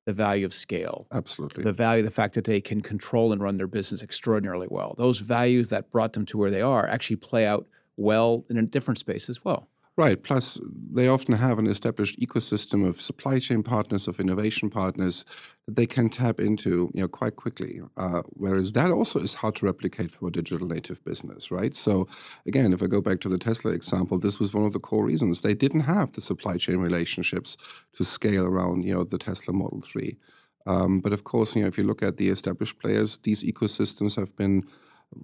the 0.08 0.14
value 0.14 0.44
of 0.44 0.54
scale. 0.54 1.06
Absolutely. 1.12 1.64
The 1.64 1.72
value, 1.72 2.02
the 2.02 2.10
fact 2.10 2.34
that 2.34 2.46
they 2.46 2.60
can 2.60 2.82
control 2.82 3.32
and 3.32 3.44
run 3.44 3.58
their 3.58 3.68
business 3.68 4.02
extraordinarily 4.02 4.68
well. 4.68 4.96
Those 4.98 5.20
values 5.20 5.70
that 5.70 5.92
brought 5.92 6.14
them 6.14 6.26
to 6.26 6.38
where 6.40 6.50
they 6.50 6.64
are 6.64 6.88
actually 6.88 7.18
play 7.18 7.46
out 7.46 7.68
well 7.96 8.44
in 8.50 8.58
a 8.58 8.64
different 8.64 8.98
space 8.98 9.30
as 9.30 9.46
well. 9.46 9.70
Right. 9.98 10.24
Plus, 10.24 10.60
they 10.92 11.10
often 11.10 11.36
have 11.36 11.60
an 11.60 11.68
established 11.68 12.20
ecosystem 12.20 12.88
of 12.88 13.02
supply 13.02 13.40
chain 13.40 13.62
partners, 13.62 14.08
of 14.08 14.22
innovation 14.22 14.70
partners 14.70 15.26
that 15.68 15.76
they 15.76 15.86
can 15.86 16.10
tap 16.10 16.40
into, 16.40 16.90
you 16.94 17.02
know, 17.02 17.10
quite 17.10 17.36
quickly. 17.36 17.82
Uh, 17.98 18.22
whereas 18.30 18.72
that 18.72 18.90
also 18.90 19.20
is 19.20 19.36
hard 19.36 19.56
to 19.58 19.66
replicate 19.66 20.10
for 20.10 20.30
a 20.30 20.32
digital 20.32 20.66
native 20.66 21.04
business, 21.04 21.52
right? 21.52 21.76
So, 21.76 22.08
again, 22.48 22.72
if 22.72 22.82
I 22.82 22.88
go 22.88 23.02
back 23.02 23.20
to 23.22 23.30
the 23.30 23.38
Tesla 23.38 23.74
example, 23.74 24.18
this 24.18 24.40
was 24.40 24.54
one 24.54 24.64
of 24.64 24.72
the 24.72 24.80
core 24.80 25.06
reasons 25.06 25.42
they 25.42 25.54
didn't 25.54 25.82
have 25.82 26.14
the 26.14 26.22
supply 26.22 26.56
chain 26.56 26.78
relationships 26.78 27.58
to 27.94 28.06
scale 28.06 28.46
around, 28.46 28.84
you 28.84 28.94
know, 28.94 29.04
the 29.04 29.18
Tesla 29.18 29.54
Model 29.54 29.82
Three. 29.82 30.18
Um, 30.66 31.02
but 31.02 31.12
of 31.12 31.26
course, 31.26 31.56
you 31.56 31.64
know, 31.64 31.68
if 31.68 31.78
you 31.78 31.84
look 31.84 32.02
at 32.02 32.16
the 32.16 32.30
established 32.30 32.80
players, 32.80 33.18
these 33.18 33.44
ecosystems 33.44 34.16
have 34.16 34.36
been 34.38 34.64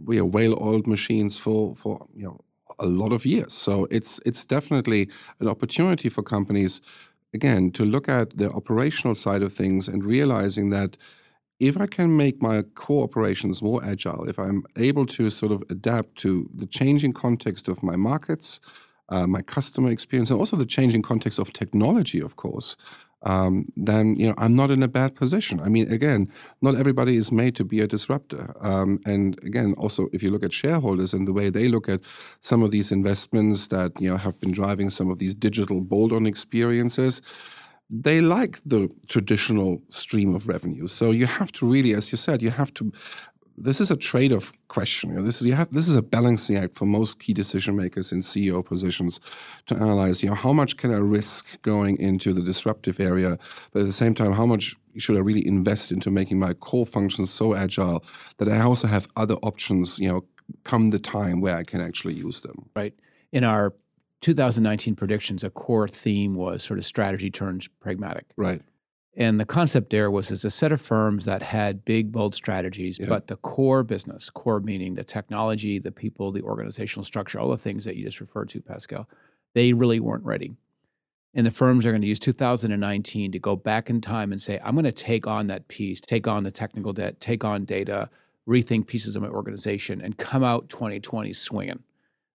we 0.06 0.20
are 0.20 0.26
well-oiled 0.26 0.88
machines 0.88 1.40
for 1.40 1.76
for 1.76 2.08
you 2.14 2.26
know 2.26 2.40
a 2.80 2.88
lot 2.88 3.12
of 3.12 3.26
years. 3.26 3.54
So 3.54 3.88
it's 3.92 4.20
it's 4.26 4.46
definitely 4.46 5.10
an 5.40 5.48
opportunity 5.48 6.10
for 6.10 6.24
companies 6.24 6.82
again 7.34 7.72
to 7.72 7.84
look 7.84 8.08
at 8.10 8.38
the 8.38 8.50
operational 8.52 9.16
side 9.16 9.44
of 9.44 9.54
things 9.54 9.88
and 9.88 10.04
realizing 10.04 10.70
that 10.72 10.98
if 11.60 11.80
I 11.80 11.88
can 11.88 12.16
make 12.16 12.42
my 12.42 12.62
core 12.62 13.04
operations 13.04 13.62
more 13.62 13.84
agile, 13.84 14.30
if 14.30 14.38
I'm 14.38 14.64
able 14.76 15.06
to 15.08 15.30
sort 15.30 15.52
of 15.52 15.64
adapt 15.70 16.16
to 16.18 16.50
the 16.54 16.68
changing 16.68 17.14
context 17.14 17.68
of 17.68 17.82
my 17.82 17.96
markets, 17.96 18.60
uh, 19.10 19.26
my 19.26 19.42
customer 19.42 19.90
experience, 19.90 20.30
and 20.30 20.40
also 20.40 20.56
the 20.56 20.66
changing 20.66 21.02
context 21.02 21.40
of 21.40 21.54
technology, 21.54 22.22
of 22.22 22.36
course, 22.36 22.78
um, 23.28 23.66
then 23.76 24.16
you 24.16 24.28
know 24.28 24.36
I'm 24.38 24.56
not 24.56 24.72
in 24.72 24.82
a 24.82 24.88
bad 24.88 25.16
position. 25.16 25.60
I 25.60 25.70
mean, 25.70 25.92
again, 25.92 26.32
not 26.62 26.76
everybody 26.76 27.16
is 27.18 27.30
made 27.32 27.56
to 27.56 27.66
be 27.66 27.82
a 27.82 27.88
disruptor. 27.88 28.56
Um, 28.62 29.00
and 29.06 29.38
again, 29.44 29.74
also 29.78 30.08
if 30.14 30.24
you 30.24 30.32
look 30.32 30.44
at 30.44 30.54
shareholders 30.54 31.14
and 31.14 31.28
the 31.28 31.34
way 31.34 31.50
they 31.50 31.68
look 31.68 31.90
at 31.90 32.02
some 32.40 32.64
of 32.64 32.72
these 32.72 32.90
investments 32.92 33.68
that 33.68 33.92
you 34.00 34.10
know 34.10 34.18
have 34.18 34.40
been 34.40 34.54
driving 34.54 34.90
some 34.90 35.12
of 35.12 35.20
these 35.20 35.36
digital 35.36 35.82
bolt-on 35.82 36.26
experiences, 36.26 37.22
they 37.90 38.22
like 38.22 38.64
the 38.64 38.90
traditional 39.08 39.82
stream 39.90 40.36
of 40.36 40.48
revenue. 40.48 40.88
So 40.88 41.12
you 41.12 41.26
have 41.26 41.52
to 41.54 41.66
really, 41.66 41.94
as 41.94 42.12
you 42.12 42.18
said, 42.18 42.42
you 42.42 42.52
have 42.52 42.74
to 42.76 42.92
this 43.58 43.82
is 43.82 43.90
a 43.90 43.98
trade-off 43.98 44.54
question. 44.68 45.10
You 45.10 45.16
know, 45.18 45.24
this 45.24 45.42
is 45.42 45.48
you 45.48 45.54
have 45.54 45.72
this 45.74 45.88
is 45.88 45.96
a 45.96 46.04
balancing 46.04 46.56
act 46.58 46.76
for 46.76 46.86
most 46.86 47.20
key 47.20 47.34
decision 47.34 47.76
makers 47.76 48.12
in 48.12 48.20
CEO 48.20 48.64
positions 48.64 49.20
to 49.66 49.76
analyze. 49.76 50.22
You 50.22 50.30
know, 50.30 50.36
how 50.36 50.54
much 50.54 50.78
can 50.78 50.94
I 50.94 50.98
risk 50.98 51.62
going 51.62 52.00
into 52.00 52.34
the 52.34 52.42
disruptive 52.42 53.00
area, 53.00 53.40
but 53.72 53.80
at 53.80 53.86
the 53.86 53.92
same 53.92 54.14
time, 54.14 54.34
how 54.34 54.46
much 54.46 54.76
should 54.98 55.16
I 55.16 55.20
really 55.20 55.46
invest 55.46 55.92
into 55.92 56.10
making 56.12 56.40
my 56.40 56.54
core 56.54 56.86
functions 56.86 57.30
so 57.30 57.56
agile 57.56 58.04
that 58.38 58.50
I 58.50 58.62
also 58.62 58.88
have 58.88 59.08
other 59.16 59.36
options. 59.36 60.00
You 60.00 60.10
know, 60.10 60.26
come 60.64 60.92
the 60.92 61.00
time 61.00 61.42
where 61.42 61.56
I 61.56 61.64
can 61.64 61.82
actually 61.82 62.14
use 62.14 62.42
them. 62.42 62.70
Right. 62.76 62.94
In 63.32 63.44
our 63.44 63.74
2019 64.22 64.96
predictions, 64.96 65.44
a 65.44 65.50
core 65.50 65.88
theme 65.88 66.36
was 66.36 66.64
sort 66.64 66.80
of 66.80 66.86
strategy 66.86 67.30
turns 67.30 67.68
pragmatic. 67.68 68.26
Right. 68.36 68.62
And 69.20 69.40
the 69.40 69.46
concept 69.46 69.90
there 69.90 70.12
was 70.12 70.32
as 70.32 70.46
a 70.46 70.52
set 70.52 70.72
of 70.72 70.80
firms 70.80 71.26
that 71.26 71.42
had 71.42 71.84
big, 71.84 72.12
bold 72.12 72.36
strategies, 72.36 73.00
yeah. 73.00 73.08
but 73.10 73.28
the 73.28 73.36
core 73.36 73.84
business, 73.84 74.30
core 74.30 74.60
meaning 74.60 74.94
the 74.94 75.04
technology, 75.04 75.80
the 75.80 75.92
people, 75.92 76.32
the 76.32 76.44
organizational 76.44 77.04
structure, 77.04 77.40
all 77.40 77.50
the 77.50 77.58
things 77.58 77.84
that 77.86 77.96
you 77.96 78.06
just 78.06 78.22
referred 78.22 78.48
to, 78.50 78.62
Pascal, 78.62 79.10
they 79.56 79.74
really 79.74 80.00
weren't 80.00 80.24
ready. 80.24 80.54
And 81.34 81.48
the 81.48 81.52
firms 81.52 81.84
are 81.88 81.92
going 81.92 82.04
to 82.04 82.08
use 82.08 82.20
2019 82.20 83.32
to 83.32 83.40
go 83.40 83.56
back 83.56 83.90
in 83.90 84.02
time 84.02 84.32
and 84.32 84.40
say, 84.40 84.60
I'm 84.64 84.74
going 84.74 84.86
to 84.86 84.92
take 84.92 85.26
on 85.26 85.48
that 85.48 85.68
piece, 85.68 86.00
take 86.00 86.28
on 86.28 86.44
the 86.44 86.52
technical 86.52 86.94
debt, 86.94 87.20
take 87.20 87.44
on 87.44 87.66
data, 87.66 88.12
rethink 88.48 88.86
pieces 88.86 89.16
of 89.16 89.24
my 89.24 89.30
organization, 89.30 90.00
and 90.00 90.16
come 90.18 90.44
out 90.44 90.70
2020 90.70 91.34
swinging. 91.34 91.84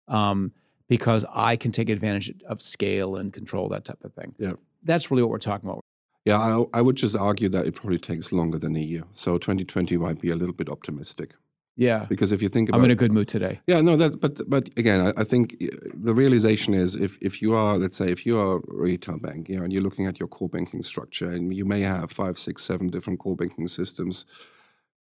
Um, 0.08 0.52
because 0.88 1.24
I 1.32 1.54
can 1.54 1.70
take 1.70 1.88
advantage 1.88 2.32
of 2.48 2.60
scale 2.60 3.14
and 3.14 3.32
control 3.32 3.68
that 3.68 3.84
type 3.84 4.02
of 4.02 4.12
thing. 4.12 4.34
Yeah. 4.38 4.54
That's 4.82 5.10
really 5.10 5.22
what 5.22 5.30
we're 5.30 5.38
talking 5.38 5.68
about. 5.68 5.84
Yeah, 6.24 6.38
I, 6.38 6.64
I, 6.74 6.82
would 6.82 6.96
just 6.96 7.16
argue 7.16 7.48
that 7.48 7.66
it 7.66 7.74
probably 7.74 7.98
takes 7.98 8.30
longer 8.30 8.58
than 8.58 8.76
a 8.76 8.80
year. 8.80 9.04
So 9.12 9.38
2020 9.38 9.96
might 9.96 10.20
be 10.20 10.30
a 10.30 10.36
little 10.36 10.54
bit 10.54 10.68
optimistic. 10.68 11.34
Yeah, 11.76 12.04
because 12.10 12.30
if 12.30 12.42
you 12.42 12.50
think 12.50 12.68
about, 12.68 12.78
I'm 12.78 12.84
in 12.84 12.90
a 12.90 12.94
good 12.94 13.10
mood 13.10 13.26
today. 13.26 13.60
Yeah, 13.66 13.80
no, 13.80 13.96
that 13.96 14.20
but 14.20 14.38
but 14.50 14.68
again, 14.76 15.00
I, 15.00 15.12
I 15.22 15.24
think 15.24 15.56
uh, 15.62 15.68
the 15.94 16.14
realization 16.14 16.74
is 16.74 16.94
if 16.94 17.16
if 17.22 17.40
you 17.40 17.54
are, 17.54 17.78
let's 17.78 17.96
say, 17.96 18.10
if 18.10 18.26
you 18.26 18.38
are 18.38 18.56
a 18.56 18.60
retail 18.66 19.18
bank, 19.18 19.48
you 19.48 19.56
know, 19.56 19.64
and 19.64 19.72
you're 19.72 19.82
looking 19.82 20.06
at 20.06 20.20
your 20.20 20.28
core 20.28 20.50
banking 20.50 20.82
structure, 20.82 21.30
and 21.30 21.54
you 21.54 21.64
may 21.64 21.80
have 21.80 22.10
five, 22.10 22.38
six, 22.38 22.64
seven 22.64 22.88
different 22.88 23.18
core 23.18 23.36
banking 23.36 23.66
systems, 23.66 24.26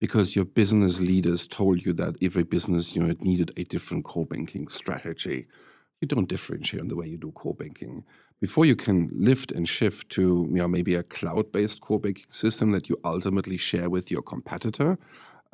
because 0.00 0.36
your 0.36 0.44
business 0.44 1.00
leaders 1.00 1.48
told 1.48 1.84
you 1.84 1.92
that 1.94 2.16
every 2.22 2.44
business 2.44 2.94
unit 2.94 3.22
needed 3.22 3.50
a 3.56 3.64
different 3.64 4.04
core 4.04 4.26
banking 4.26 4.68
strategy. 4.68 5.48
You 6.00 6.08
don't 6.08 6.28
differentiate 6.28 6.82
in 6.82 6.88
the 6.88 6.96
way 6.96 7.08
you 7.08 7.18
do 7.18 7.32
core 7.32 7.54
banking 7.54 8.04
before 8.40 8.64
you 8.64 8.76
can 8.76 9.10
lift 9.12 9.50
and 9.50 9.68
shift 9.68 10.10
to 10.10 10.46
you 10.50 10.56
know, 10.56 10.68
maybe 10.68 10.94
a 10.94 11.02
cloud-based 11.02 11.80
core 11.80 12.00
banking 12.00 12.30
system 12.30 12.72
that 12.72 12.88
you 12.88 12.96
ultimately 13.04 13.56
share 13.56 13.90
with 13.90 14.10
your 14.10 14.22
competitor, 14.22 14.98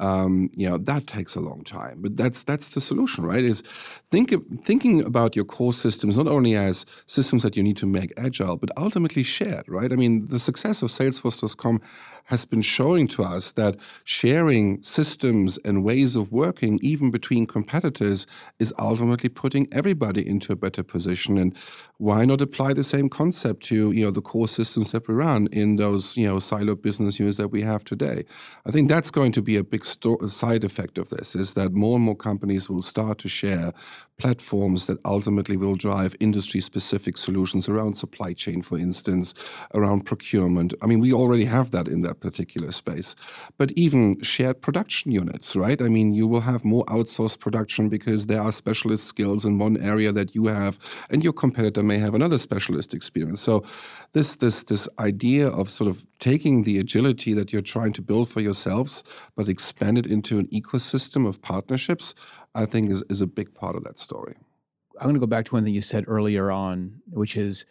um, 0.00 0.50
you 0.56 0.68
know 0.68 0.76
that 0.76 1.06
takes 1.06 1.36
a 1.36 1.40
long 1.40 1.62
time. 1.62 2.02
But 2.02 2.16
that's 2.16 2.42
that's 2.42 2.70
the 2.70 2.80
solution, 2.80 3.24
right? 3.24 3.44
Is 3.44 3.60
think 3.60 4.34
thinking 4.60 5.04
about 5.04 5.36
your 5.36 5.44
core 5.44 5.72
systems 5.72 6.16
not 6.16 6.26
only 6.26 6.56
as 6.56 6.84
systems 7.06 7.44
that 7.44 7.56
you 7.56 7.62
need 7.62 7.76
to 7.76 7.86
make 7.86 8.12
agile, 8.16 8.56
but 8.56 8.70
ultimately 8.76 9.22
shared, 9.22 9.68
right? 9.68 9.92
I 9.92 9.96
mean, 9.96 10.26
the 10.26 10.40
success 10.40 10.82
of 10.82 10.90
Salesforce.com 10.90 11.80
has 12.24 12.44
been 12.44 12.62
showing 12.62 13.06
to 13.06 13.22
us 13.22 13.52
that 13.52 13.76
sharing 14.02 14.82
systems 14.82 15.58
and 15.58 15.84
ways 15.84 16.16
of 16.16 16.32
working, 16.32 16.78
even 16.82 17.10
between 17.10 17.46
competitors, 17.46 18.26
is 18.58 18.72
ultimately 18.78 19.28
putting 19.28 19.68
everybody 19.72 20.26
into 20.26 20.52
a 20.52 20.56
better 20.56 20.82
position. 20.82 21.36
And 21.36 21.54
why 21.98 22.24
not 22.24 22.40
apply 22.40 22.72
the 22.72 22.84
same 22.84 23.08
concept 23.08 23.62
to 23.64 23.92
you 23.92 24.04
know 24.04 24.10
the 24.10 24.22
core 24.22 24.48
systems 24.48 24.92
that 24.92 25.06
we 25.06 25.14
run 25.14 25.48
in 25.52 25.76
those 25.76 26.16
you 26.16 26.26
know 26.26 26.38
silo 26.38 26.74
business 26.74 27.18
units 27.18 27.36
that 27.36 27.48
we 27.48 27.62
have 27.62 27.84
today? 27.84 28.24
I 28.66 28.70
think 28.70 28.88
that's 28.88 29.10
going 29.10 29.32
to 29.32 29.42
be 29.42 29.56
a 29.56 29.64
big 29.64 29.84
sto- 29.84 30.18
side 30.26 30.64
effect 30.64 30.98
of 30.98 31.10
this: 31.10 31.34
is 31.34 31.54
that 31.54 31.72
more 31.72 31.96
and 31.96 32.04
more 32.04 32.16
companies 32.16 32.70
will 32.70 32.82
start 32.82 33.18
to 33.18 33.28
share 33.28 33.72
platforms 34.18 34.86
that 34.86 34.98
ultimately 35.04 35.56
will 35.56 35.74
drive 35.74 36.14
industry-specific 36.20 37.16
solutions 37.16 37.68
around 37.68 37.94
supply 37.94 38.32
chain, 38.32 38.62
for 38.62 38.78
instance, 38.78 39.34
around 39.74 40.06
procurement. 40.06 40.72
I 40.80 40.86
mean, 40.86 41.00
we 41.00 41.12
already 41.12 41.46
have 41.46 41.70
that 41.72 41.88
in 41.88 42.02
that 42.02 42.20
particular 42.20 42.70
space, 42.72 43.16
but 43.58 43.72
even 43.72 44.20
shared 44.22 44.62
production 44.62 45.10
units, 45.10 45.56
right? 45.56 45.80
I 45.82 45.88
mean, 45.88 46.14
you 46.14 46.28
will 46.28 46.42
have 46.42 46.64
more 46.64 46.84
outsourced 46.86 47.40
production 47.40 47.88
because 47.88 48.26
there 48.26 48.40
are 48.40 48.52
specialist 48.52 49.04
skills 49.04 49.44
in 49.44 49.58
one 49.58 49.76
area 49.76 50.12
that 50.12 50.34
you 50.34 50.46
have, 50.46 50.78
and 51.10 51.24
your 51.24 51.32
competitor 51.32 51.82
may 51.82 51.98
have 51.98 52.14
another 52.14 52.38
specialist 52.38 52.94
experience. 52.94 53.40
So 53.40 53.64
this 54.12 54.36
this 54.36 54.62
this 54.62 54.88
idea 54.98 55.48
of 55.48 55.70
sort 55.70 55.90
of 55.90 56.06
taking 56.18 56.62
the 56.62 56.78
agility 56.78 57.34
that 57.34 57.52
you're 57.52 57.62
trying 57.62 57.92
to 57.92 58.02
build 58.02 58.28
for 58.28 58.40
yourselves, 58.40 59.02
but 59.36 59.48
expand 59.48 59.98
it 59.98 60.06
into 60.06 60.38
an 60.38 60.46
ecosystem 60.48 61.26
of 61.26 61.42
partnerships, 61.42 62.14
I 62.54 62.66
think 62.66 62.90
is, 62.90 63.02
is 63.10 63.20
a 63.20 63.26
big 63.26 63.54
part 63.54 63.76
of 63.76 63.84
that 63.84 63.98
story. 63.98 64.36
I'm 64.98 65.04
going 65.04 65.14
to 65.14 65.20
go 65.20 65.26
back 65.26 65.46
to 65.46 65.54
one 65.54 65.64
thing 65.64 65.74
you 65.74 65.82
said 65.82 66.04
earlier 66.06 66.50
on, 66.50 67.02
which 67.10 67.36
is 67.36 67.66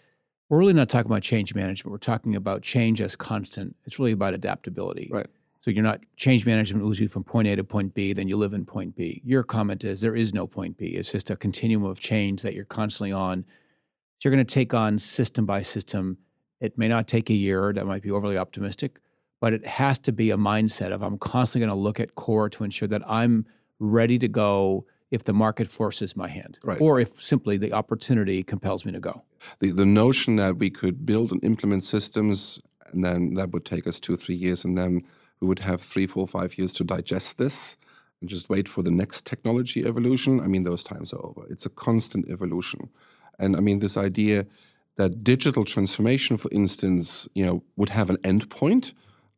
we're 0.50 0.60
really 0.60 0.74
not 0.74 0.90
talking 0.90 1.10
about 1.10 1.22
change 1.22 1.56
management. 1.56 1.92
We're 1.92 1.98
talking 1.98 2.36
about 2.36 2.62
change 2.62 3.00
as 3.00 3.16
constant. 3.16 3.76
It's 3.86 3.98
really 3.98 4.12
about 4.12 4.34
adaptability. 4.34 5.10
Right. 5.12 5.28
So 5.62 5.72
you're 5.72 5.84
not 5.84 6.02
change 6.18 6.46
management 6.46 6.84
moves 6.84 7.00
you 7.00 7.08
from 7.08 7.24
point 7.24 7.48
A 7.48 7.56
to 7.56 7.64
point 7.64 7.94
B, 7.94 8.12
then 8.12 8.28
you 8.28 8.36
live 8.36 8.54
in 8.54 8.66
point 8.66 8.98
B. 8.98 9.22
Your 9.24 9.44
comment 9.44 9.86
is 9.86 10.02
there 10.02 10.16
is 10.16 10.34
no 10.34 10.46
point 10.46 10.78
B. 10.78 10.88
It's 10.88 11.14
just 11.14 11.30
a 11.30 11.38
continuum 11.38 11.90
of 11.90 12.02
change 12.02 12.42
that 12.42 12.54
you're 12.54 12.66
constantly 12.66 13.14
on 13.14 13.46
so 14.24 14.30
you're 14.30 14.38
going 14.38 14.46
to 14.46 14.54
take 14.54 14.74
on 14.74 15.00
system 15.00 15.46
by 15.46 15.64
system. 15.64 16.18
It 16.62 16.78
may 16.78 16.88
not 16.88 17.10
take 17.10 17.30
a 17.30 17.34
year, 17.34 17.74
that 17.74 17.86
might 17.86 18.02
be 18.02 18.10
overly 18.10 18.38
optimistic, 18.38 19.02
but 19.42 19.52
it 19.52 19.66
has 19.66 20.00
to 20.00 20.14
be 20.14 20.32
a 20.32 20.38
mindset 20.38 20.94
of 20.94 21.02
I'm 21.02 21.18
constantly 21.18 21.68
going 21.68 21.78
to 21.78 21.84
look 21.84 22.00
at 22.00 22.16
core 22.16 22.50
to 22.52 22.64
ensure 22.64 22.88
that 22.88 23.02
I'm 23.06 23.46
ready 23.84 24.18
to 24.20 24.28
go 24.28 24.86
if 25.12 25.24
the 25.24 25.34
market 25.34 25.68
forces 25.68 26.16
my 26.18 26.28
hand, 26.28 26.58
Right. 26.64 26.82
or 26.82 27.00
if 27.00 27.10
simply 27.22 27.58
the 27.58 27.72
opportunity 27.74 28.44
compels 28.44 28.84
me 28.86 28.92
to 28.94 29.00
go. 29.00 29.24
The, 29.60 29.72
the 29.72 29.86
notion 29.86 30.38
that 30.38 30.58
we 30.58 30.70
could 30.70 31.06
build 31.06 31.32
and 31.32 31.44
implement 31.44 31.84
systems 31.84 32.60
and 32.92 33.04
then 33.04 33.34
that 33.36 33.52
would 33.52 33.66
take 33.66 33.88
us 33.88 34.00
two 34.00 34.16
three 34.16 34.36
years 34.36 34.64
and 34.66 34.78
then 34.78 35.02
we 35.40 35.48
would 35.48 35.60
have 35.60 35.82
three, 35.82 36.08
four, 36.08 36.28
five 36.28 36.58
years 36.58 36.74
to 36.74 36.84
digest 36.84 37.38
this 37.38 37.78
and 38.22 38.30
just 38.30 38.50
wait 38.50 38.68
for 38.68 38.82
the 38.84 38.92
next 38.92 39.26
technology 39.26 39.86
evolution. 39.86 40.40
I 40.40 40.48
mean, 40.48 40.64
those 40.64 40.84
times 40.84 41.12
are 41.14 41.24
over. 41.26 41.46
It's 41.50 41.66
a 41.66 41.70
constant 41.70 42.30
evolution. 42.30 42.90
And 43.40 43.56
I 43.58 43.60
mean, 43.60 43.80
this 43.80 43.98
idea 43.98 44.46
that 44.96 45.24
digital 45.24 45.66
transformation, 45.66 46.38
for 46.38 46.50
instance, 46.52 47.28
you 47.34 47.46
know, 47.46 47.64
would 47.76 47.90
have 47.90 48.10
an 48.10 48.18
endpoint. 48.18 48.94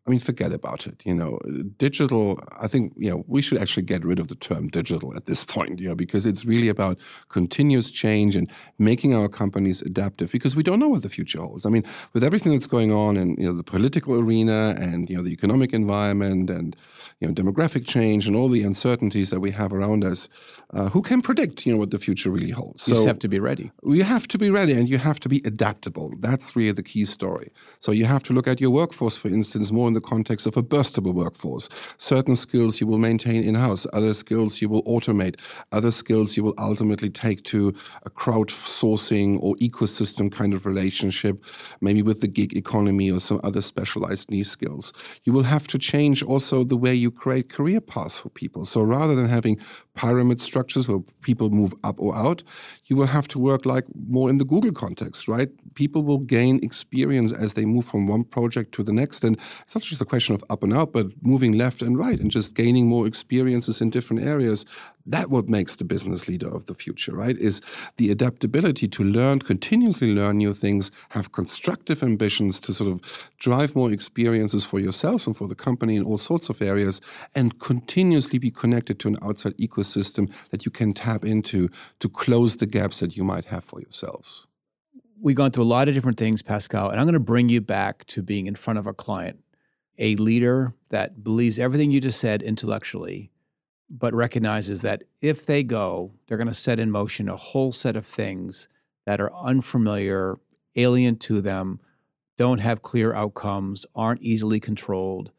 I 0.05 0.11
mean, 0.11 0.19
forget 0.19 0.53
about 0.53 0.85
it. 0.85 1.03
You 1.03 1.15
know, 1.15 1.39
digital. 1.77 2.39
I 2.59 2.67
think 2.67 2.93
you 2.95 3.09
know 3.09 3.23
we 3.27 3.41
should 3.41 3.57
actually 3.57 3.83
get 3.83 4.05
rid 4.05 4.19
of 4.19 4.27
the 4.27 4.35
term 4.35 4.67
digital 4.67 5.15
at 5.15 5.25
this 5.25 5.43
point. 5.55 5.79
You 5.79 5.89
know, 5.89 5.95
because 5.95 6.25
it's 6.25 6.45
really 6.45 6.69
about 6.69 6.99
continuous 7.29 7.89
change 7.89 8.35
and 8.35 8.49
making 8.77 9.15
our 9.15 9.27
companies 9.27 9.81
adaptive. 9.81 10.31
Because 10.31 10.55
we 10.55 10.63
don't 10.63 10.79
know 10.79 10.89
what 10.89 11.01
the 11.01 11.09
future 11.09 11.41
holds. 11.41 11.65
I 11.65 11.69
mean, 11.69 11.83
with 12.13 12.23
everything 12.23 12.51
that's 12.51 12.67
going 12.67 12.91
on 12.91 13.17
in 13.17 13.35
you 13.39 13.47
know 13.47 13.53
the 13.53 13.63
political 13.63 14.19
arena 14.19 14.75
and 14.79 15.09
you 15.09 15.17
know 15.17 15.23
the 15.23 15.33
economic 15.33 15.73
environment 15.73 16.49
and 16.49 16.75
you 17.19 17.27
know 17.27 17.33
demographic 17.33 17.85
change 17.85 18.27
and 18.27 18.35
all 18.35 18.49
the 18.49 18.63
uncertainties 18.63 19.29
that 19.29 19.39
we 19.39 19.51
have 19.51 19.71
around 19.71 20.03
us, 20.03 20.27
uh, 20.73 20.89
who 20.89 21.01
can 21.01 21.21
predict 21.21 21.65
you 21.65 21.73
know 21.73 21.79
what 21.79 21.91
the 21.91 21.99
future 21.99 22.29
really 22.29 22.49
holds? 22.49 22.87
You 22.87 22.95
just 22.95 23.07
have 23.07 23.19
to 23.19 23.27
be 23.29 23.39
ready. 23.39 23.71
You 23.83 24.03
have 24.03 24.27
to 24.29 24.37
be 24.37 24.49
ready 24.49 24.73
and 24.73 24.89
you 24.89 24.97
have 24.97 25.19
to 25.21 25.29
be 25.29 25.41
adaptable. 25.45 26.13
That's 26.19 26.55
really 26.55 26.73
the 26.73 26.83
key 26.83 27.05
story. 27.05 27.51
So 27.79 27.91
you 27.91 28.05
have 28.05 28.23
to 28.23 28.33
look 28.33 28.47
at 28.47 28.59
your 28.59 28.71
workforce, 28.71 29.17
for 29.17 29.29
instance, 29.29 29.71
more 29.71 29.87
in 29.87 29.93
the 29.93 30.01
context 30.01 30.45
of 30.45 30.57
a 30.57 30.63
burstable 30.63 31.13
workforce. 31.13 31.69
Certain 31.97 32.35
skills 32.35 32.81
you 32.81 32.87
will 32.87 32.97
maintain 32.97 33.43
in 33.43 33.55
house, 33.55 33.87
other 33.93 34.13
skills 34.13 34.61
you 34.61 34.67
will 34.67 34.83
automate, 34.83 35.39
other 35.71 35.91
skills 35.91 36.35
you 36.35 36.43
will 36.43 36.55
ultimately 36.57 37.09
take 37.09 37.43
to 37.43 37.73
a 38.03 38.09
crowdsourcing 38.09 39.39
or 39.41 39.55
ecosystem 39.55 40.31
kind 40.31 40.53
of 40.53 40.65
relationship, 40.65 41.43
maybe 41.79 42.01
with 42.01 42.21
the 42.21 42.27
gig 42.27 42.55
economy 42.57 43.09
or 43.09 43.19
some 43.19 43.39
other 43.43 43.61
specialized 43.61 44.29
niche 44.29 44.47
skills. 44.47 44.93
You 45.23 45.31
will 45.31 45.43
have 45.43 45.67
to 45.67 45.77
change 45.77 46.23
also 46.23 46.63
the 46.63 46.77
way 46.77 46.93
you 46.93 47.04
create 47.11 47.49
career 47.49 47.81
paths 47.81 48.19
for 48.19 48.29
people. 48.29 48.65
So 48.65 48.81
rather 48.81 49.15
than 49.15 49.27
having 49.27 49.59
pyramid 49.95 50.41
structures 50.41 50.87
where 50.87 50.99
people 51.21 51.49
move 51.49 51.73
up 51.83 51.99
or 51.99 52.15
out, 52.15 52.43
you 52.85 52.95
will 52.95 53.07
have 53.07 53.27
to 53.29 53.39
work 53.39 53.65
like 53.65 53.85
more 54.07 54.29
in 54.29 54.37
the 54.37 54.45
Google 54.45 54.71
context, 54.71 55.27
right? 55.27 55.49
People 55.75 56.03
will 56.03 56.19
gain 56.19 56.63
experience 56.63 57.31
as 57.31 57.53
they 57.53 57.65
move 57.65 57.85
from 57.85 58.07
one 58.07 58.23
project 58.23 58.73
to 58.73 58.83
the 58.83 58.93
next. 58.93 59.23
And 59.23 59.37
it's 59.61 59.75
not 59.75 59.83
just 59.83 60.01
a 60.01 60.05
question 60.05 60.33
of 60.33 60.43
up 60.49 60.63
and 60.63 60.73
out, 60.73 60.91
but 60.91 61.07
moving 61.21 61.53
left 61.53 61.81
and 61.81 61.97
right 61.97 62.19
and 62.19 62.31
just 62.31 62.55
gaining 62.55 62.87
more 62.87 63.05
experiences 63.05 63.81
in 63.81 63.89
different 63.89 64.23
areas. 64.23 64.65
That 65.05 65.29
what 65.29 65.49
makes 65.49 65.75
the 65.75 65.85
business 65.85 66.27
leader 66.27 66.47
of 66.47 66.65
the 66.65 66.73
future, 66.73 67.15
right? 67.15 67.37
Is 67.37 67.61
the 67.97 68.09
adaptability 68.09 68.87
to 68.87 69.03
learn, 69.03 69.39
continuously 69.39 70.15
learn 70.15 70.37
new 70.37 70.53
things, 70.53 70.91
have 71.09 71.31
constructive 71.31 72.01
ambitions 72.01 72.59
to 72.61 72.73
sort 72.73 72.89
of 72.89 73.29
drive 73.37 73.75
more 73.75 73.91
experiences 73.91 74.65
for 74.65 74.79
yourselves 74.79 75.27
and 75.27 75.37
for 75.37 75.47
the 75.47 75.55
company 75.55 75.95
in 75.97 76.03
all 76.03 76.17
sorts 76.17 76.49
of 76.49 76.61
areas, 76.61 77.01
and 77.35 77.59
continuously 77.59 78.39
be 78.39 78.49
connected 78.49 78.97
to 78.99 79.07
an 79.07 79.17
outside 79.21 79.55
ecosystem 79.57 80.31
that 80.49 80.65
you 80.65 80.71
can 80.71 80.93
tap 80.93 81.23
into 81.23 81.69
to 81.99 82.09
close 82.09 82.57
the 82.57 82.65
gaps 82.65 82.99
that 82.99 83.15
you 83.15 83.23
might 83.23 83.45
have 83.45 83.63
for 83.63 83.79
yourselves. 83.81 84.47
We've 85.25 85.35
gone 85.35 85.49
through 85.49 85.63
a 85.63 85.65
lot 85.65 85.87
of 85.87 85.95
different 85.95 86.19
things, 86.19 86.43
Pascal, 86.43 86.91
and 86.91 86.99
I'm 86.99 87.07
going 87.07 87.13
to 87.13 87.19
bring 87.19 87.49
you 87.49 87.59
back 87.59 88.05
to 88.05 88.21
being 88.21 88.45
in 88.45 88.53
front 88.53 88.77
of 88.77 88.85
a 88.85 88.93
client, 88.93 89.39
a 89.97 90.15
leader 90.17 90.75
that 90.89 91.23
believes 91.23 91.57
everything 91.57 91.89
you 91.89 91.99
just 91.99 92.19
said 92.19 92.43
intellectually, 92.43 93.31
but 93.89 94.13
recognizes 94.13 94.83
that 94.83 95.01
if 95.21 95.43
they 95.43 95.63
go, 95.63 96.11
they're 96.27 96.37
going 96.37 96.47
to 96.47 96.53
set 96.53 96.79
in 96.79 96.91
motion 96.91 97.27
a 97.27 97.37
whole 97.37 97.71
set 97.71 97.95
of 97.95 98.05
things 98.05 98.69
that 99.07 99.19
are 99.19 99.33
unfamiliar, 99.33 100.35
alien 100.75 101.15
to 101.15 101.41
them, 101.41 101.79
don't 102.37 102.59
have 102.59 102.83
clear 102.83 103.11
outcomes, 103.15 103.87
aren't 103.95 104.21
easily 104.21 104.59
controlled 104.59 105.31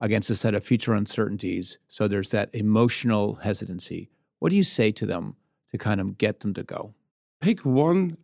against 0.00 0.30
a 0.30 0.34
set 0.34 0.56
of 0.56 0.64
future 0.64 0.94
uncertainties. 0.94 1.78
So 1.86 2.08
there's 2.08 2.30
that 2.30 2.52
emotional 2.52 3.36
hesitancy. 3.36 4.10
What 4.40 4.50
do 4.50 4.56
you 4.56 4.64
say 4.64 4.90
to 4.90 5.06
them 5.06 5.36
to 5.70 5.78
kind 5.78 6.00
of 6.00 6.18
get 6.18 6.40
them 6.40 6.54
to 6.54 6.64
go? 6.64 6.94
Pick 7.40 7.64
one 7.64 8.16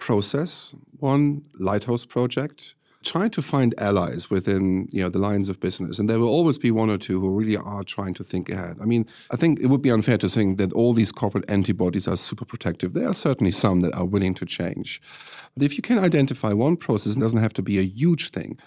process, 0.00 0.74
one 0.98 1.42
lighthouse 1.58 2.06
project. 2.06 2.74
Try 3.02 3.30
to 3.30 3.40
find 3.40 3.74
allies 3.78 4.28
within 4.28 4.86
you 4.92 5.02
know 5.02 5.08
the 5.08 5.18
lines 5.18 5.48
of 5.48 5.58
business, 5.58 5.98
and 5.98 6.08
there 6.08 6.18
will 6.18 6.28
always 6.28 6.58
be 6.58 6.70
one 6.70 6.90
or 6.90 6.98
two 6.98 7.18
who 7.18 7.30
really 7.30 7.56
are 7.56 7.82
trying 7.82 8.12
to 8.14 8.24
think 8.24 8.50
ahead. 8.50 8.76
I 8.78 8.84
mean, 8.84 9.06
I 9.30 9.36
think 9.36 9.58
it 9.58 9.68
would 9.68 9.80
be 9.80 9.90
unfair 9.90 10.18
to 10.18 10.28
think 10.28 10.58
that 10.58 10.74
all 10.74 10.92
these 10.92 11.10
corporate 11.10 11.48
antibodies 11.48 12.06
are 12.06 12.16
super 12.16 12.44
protective. 12.44 12.92
There 12.92 13.08
are 13.08 13.14
certainly 13.14 13.52
some 13.52 13.80
that 13.80 13.94
are 13.94 14.04
willing 14.04 14.34
to 14.34 14.44
change, 14.44 15.00
but 15.54 15.64
if 15.64 15.76
you 15.76 15.82
can 15.82 15.98
identify 15.98 16.52
one 16.52 16.76
process, 16.76 17.16
it 17.16 17.20
doesn't 17.20 17.40
have 17.40 17.54
to 17.54 17.62
be 17.62 17.78
a 17.78 17.92
huge 18.00 18.28
thing, 18.30 18.58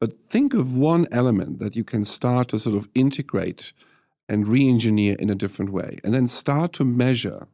but 0.00 0.18
think 0.18 0.52
of 0.52 0.76
one 0.76 1.06
element 1.12 1.60
that 1.60 1.76
you 1.76 1.84
can 1.84 2.04
start 2.04 2.48
to 2.48 2.58
sort 2.58 2.76
of 2.76 2.88
integrate 2.94 3.72
and 4.28 4.48
re-engineer 4.48 5.14
in 5.20 5.30
a 5.30 5.36
different 5.36 5.70
way, 5.70 5.98
and 6.02 6.12
then 6.12 6.26
start 6.26 6.72
to 6.72 6.84
measure 6.84 7.46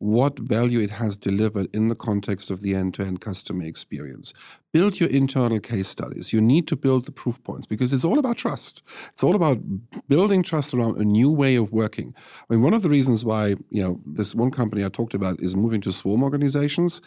what 0.00 0.38
value 0.38 0.80
it 0.80 0.92
has 0.92 1.18
delivered 1.18 1.68
in 1.74 1.88
the 1.88 1.94
context 1.94 2.50
of 2.50 2.62
the 2.62 2.74
end-to-end 2.74 3.20
customer 3.20 3.64
experience. 3.64 4.32
Build 4.72 5.00
your 5.00 5.08
internal 5.10 5.58
case 5.58 5.88
studies. 5.88 6.32
You 6.32 6.40
need 6.40 6.68
to 6.68 6.76
build 6.76 7.06
the 7.06 7.12
proof 7.12 7.42
points 7.42 7.66
because 7.66 7.92
it's 7.92 8.04
all 8.04 8.20
about 8.20 8.36
trust. 8.36 8.84
It's 9.08 9.24
all 9.24 9.34
about 9.34 9.58
building 10.08 10.44
trust 10.44 10.72
around 10.72 10.96
a 10.98 11.04
new 11.04 11.30
way 11.30 11.56
of 11.56 11.72
working. 11.72 12.14
I 12.48 12.54
mean, 12.54 12.62
one 12.62 12.74
of 12.74 12.82
the 12.82 12.88
reasons 12.88 13.24
why, 13.24 13.56
you 13.70 13.82
know, 13.82 14.00
this 14.06 14.32
one 14.32 14.52
company 14.52 14.84
I 14.84 14.88
talked 14.88 15.14
about 15.14 15.40
is 15.40 15.56
moving 15.56 15.80
to 15.82 15.92
swarm 15.92 16.22
organizations. 16.22 17.02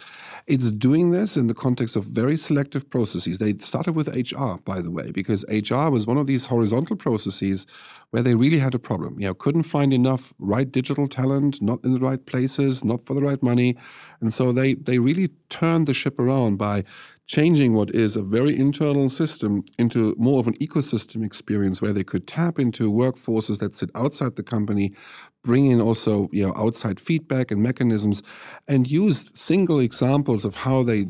It's 0.46 0.72
doing 0.72 1.12
this 1.12 1.38
in 1.38 1.48
the 1.48 1.54
context 1.54 1.96
of 1.96 2.04
very 2.04 2.36
selective 2.36 2.90
processes. 2.90 3.38
They 3.38 3.54
started 3.60 3.96
with 3.96 4.10
HR, 4.10 4.58
by 4.66 4.82
the 4.82 4.92
way, 4.92 5.12
because 5.12 5.46
HR 5.48 5.90
was 5.90 6.06
one 6.06 6.18
of 6.18 6.28
these 6.28 6.48
horizontal 6.48 6.98
processes 6.98 7.66
where 8.14 8.22
they 8.22 8.36
really 8.36 8.60
had 8.60 8.76
a 8.76 8.80
problem. 8.80 9.20
You 9.20 9.28
know, 9.28 9.34
couldn't 9.34 9.64
find 9.64 9.92
enough 9.92 10.34
right 10.38 10.72
digital 10.72 11.08
talent, 11.08 11.62
not 11.62 11.84
in 11.84 11.94
the 11.94 12.00
right 12.00 12.24
places, 12.26 12.84
not 12.84 13.06
for 13.08 13.16
the 13.16 13.24
right 13.24 13.42
money. 13.42 13.76
And 14.22 14.32
so 14.32 14.52
they 14.52 14.76
they 14.76 15.00
really 15.00 15.30
turned 15.50 15.88
the 15.88 15.94
ship 15.94 16.20
around 16.20 16.58
by 16.58 16.84
changing 17.28 17.74
what 17.74 17.90
is 17.92 18.16
a 18.16 18.24
very 18.24 18.58
internal 18.58 19.10
system 19.10 19.64
into 19.78 20.16
more 20.18 20.40
of 20.40 20.48
an 20.48 20.54
ecosystem 20.56 21.26
experience 21.26 21.82
where 21.82 21.94
they 21.94 22.04
could 22.04 22.28
tap 22.28 22.60
into 22.60 22.92
workforces 22.92 23.60
that 23.60 23.76
sit 23.76 23.90
outside 23.96 24.36
the 24.36 24.44
company, 24.44 24.94
bring 25.44 25.66
in 25.66 25.82
also 25.82 26.30
you 26.32 26.46
know 26.46 26.54
outside 26.56 27.00
feedback 27.00 27.52
and 27.52 27.62
mechanisms, 27.62 28.24
and 28.68 28.90
use 28.90 29.32
single 29.34 29.80
examples 29.80 30.46
of 30.46 30.56
how 30.56 30.84
they 30.84 31.06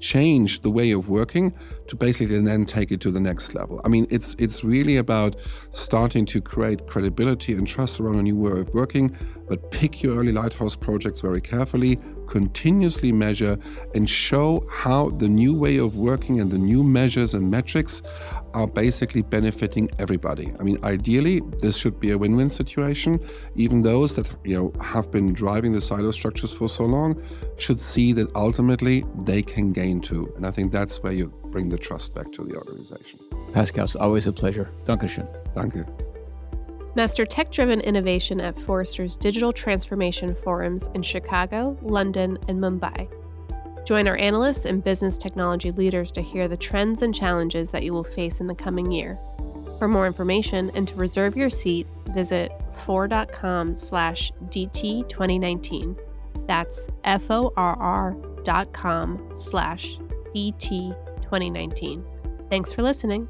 change 0.00 0.62
the 0.62 0.70
way 0.70 0.90
of 0.90 1.08
working 1.08 1.54
to 1.88 1.96
basically 1.96 2.40
then 2.40 2.64
take 2.64 2.90
it 2.90 3.00
to 3.00 3.10
the 3.10 3.20
next 3.20 3.54
level. 3.54 3.80
I 3.84 3.88
mean, 3.88 4.06
it's 4.10 4.34
it's 4.38 4.64
really 4.64 4.96
about 4.96 5.36
starting 5.70 6.26
to 6.26 6.40
create 6.40 6.86
credibility 6.86 7.52
and 7.52 7.66
trust 7.66 8.00
around 8.00 8.16
a 8.16 8.22
new 8.22 8.36
way 8.36 8.60
of 8.60 8.74
working, 8.74 9.16
but 9.48 9.70
pick 9.70 10.02
your 10.02 10.18
early 10.18 10.32
lighthouse 10.32 10.74
projects 10.74 11.20
very 11.20 11.40
carefully, 11.40 11.98
continuously 12.28 13.12
measure, 13.12 13.58
and 13.94 14.08
show 14.08 14.66
how 14.70 15.10
the 15.10 15.28
new 15.28 15.54
way 15.54 15.76
of 15.76 15.96
working 15.96 16.40
and 16.40 16.50
the 16.50 16.58
new 16.58 16.82
measures 16.82 17.34
and 17.34 17.50
metrics 17.50 18.02
are 18.56 18.66
basically 18.66 19.20
benefiting 19.20 19.90
everybody. 19.98 20.50
I 20.58 20.62
mean, 20.62 20.78
ideally, 20.82 21.42
this 21.60 21.76
should 21.76 22.00
be 22.00 22.10
a 22.12 22.18
win-win 22.18 22.48
situation. 22.48 23.20
Even 23.54 23.82
those 23.82 24.16
that 24.16 24.28
you 24.44 24.56
know 24.56 24.72
have 24.82 25.12
been 25.12 25.34
driving 25.34 25.72
the 25.72 25.80
silo 25.80 26.10
structures 26.10 26.52
for 26.54 26.68
so 26.68 26.84
long 26.84 27.22
should 27.58 27.78
see 27.78 28.14
that 28.14 28.34
ultimately 28.34 29.04
they 29.24 29.42
can 29.42 29.72
gain 29.72 30.00
too. 30.00 30.32
And 30.36 30.46
I 30.46 30.50
think 30.50 30.72
that's 30.72 31.02
where 31.02 31.12
you 31.12 31.26
bring 31.52 31.68
the 31.68 31.76
trust 31.76 32.14
back 32.14 32.32
to 32.32 32.44
the 32.44 32.56
organization. 32.56 33.20
Pascal, 33.52 33.84
it's 33.84 33.94
always 33.94 34.26
a 34.26 34.32
pleasure. 34.32 34.72
Dankeschön. 34.86 35.28
Danke. 35.54 35.84
Master 36.94 37.26
tech 37.26 37.52
driven 37.52 37.80
innovation 37.80 38.40
at 38.40 38.58
Forrester's 38.58 39.16
digital 39.16 39.52
transformation 39.52 40.34
forums 40.34 40.88
in 40.94 41.02
Chicago, 41.02 41.76
London, 41.82 42.38
and 42.48 42.58
Mumbai. 42.58 43.06
Join 43.86 44.08
our 44.08 44.16
analysts 44.16 44.64
and 44.64 44.82
business 44.82 45.16
technology 45.16 45.70
leaders 45.70 46.10
to 46.12 46.20
hear 46.20 46.48
the 46.48 46.56
trends 46.56 47.02
and 47.02 47.14
challenges 47.14 47.70
that 47.70 47.84
you 47.84 47.92
will 47.92 48.02
face 48.02 48.40
in 48.40 48.48
the 48.48 48.54
coming 48.54 48.90
year. 48.90 49.16
For 49.78 49.86
more 49.86 50.08
information 50.08 50.70
and 50.74 50.88
to 50.88 50.96
reserve 50.96 51.36
your 51.36 51.50
seat, 51.50 51.86
visit 52.10 52.50
forr.com 52.74 53.76
slash 53.76 54.32
DT 54.46 55.08
2019. 55.08 55.96
That's 56.48 56.88
F-O-R-R 57.04 58.16
dot 58.42 58.72
com 58.72 59.30
slash 59.36 59.98
DT 60.34 60.96
2019. 61.22 62.04
Thanks 62.50 62.72
for 62.72 62.82
listening. 62.82 63.28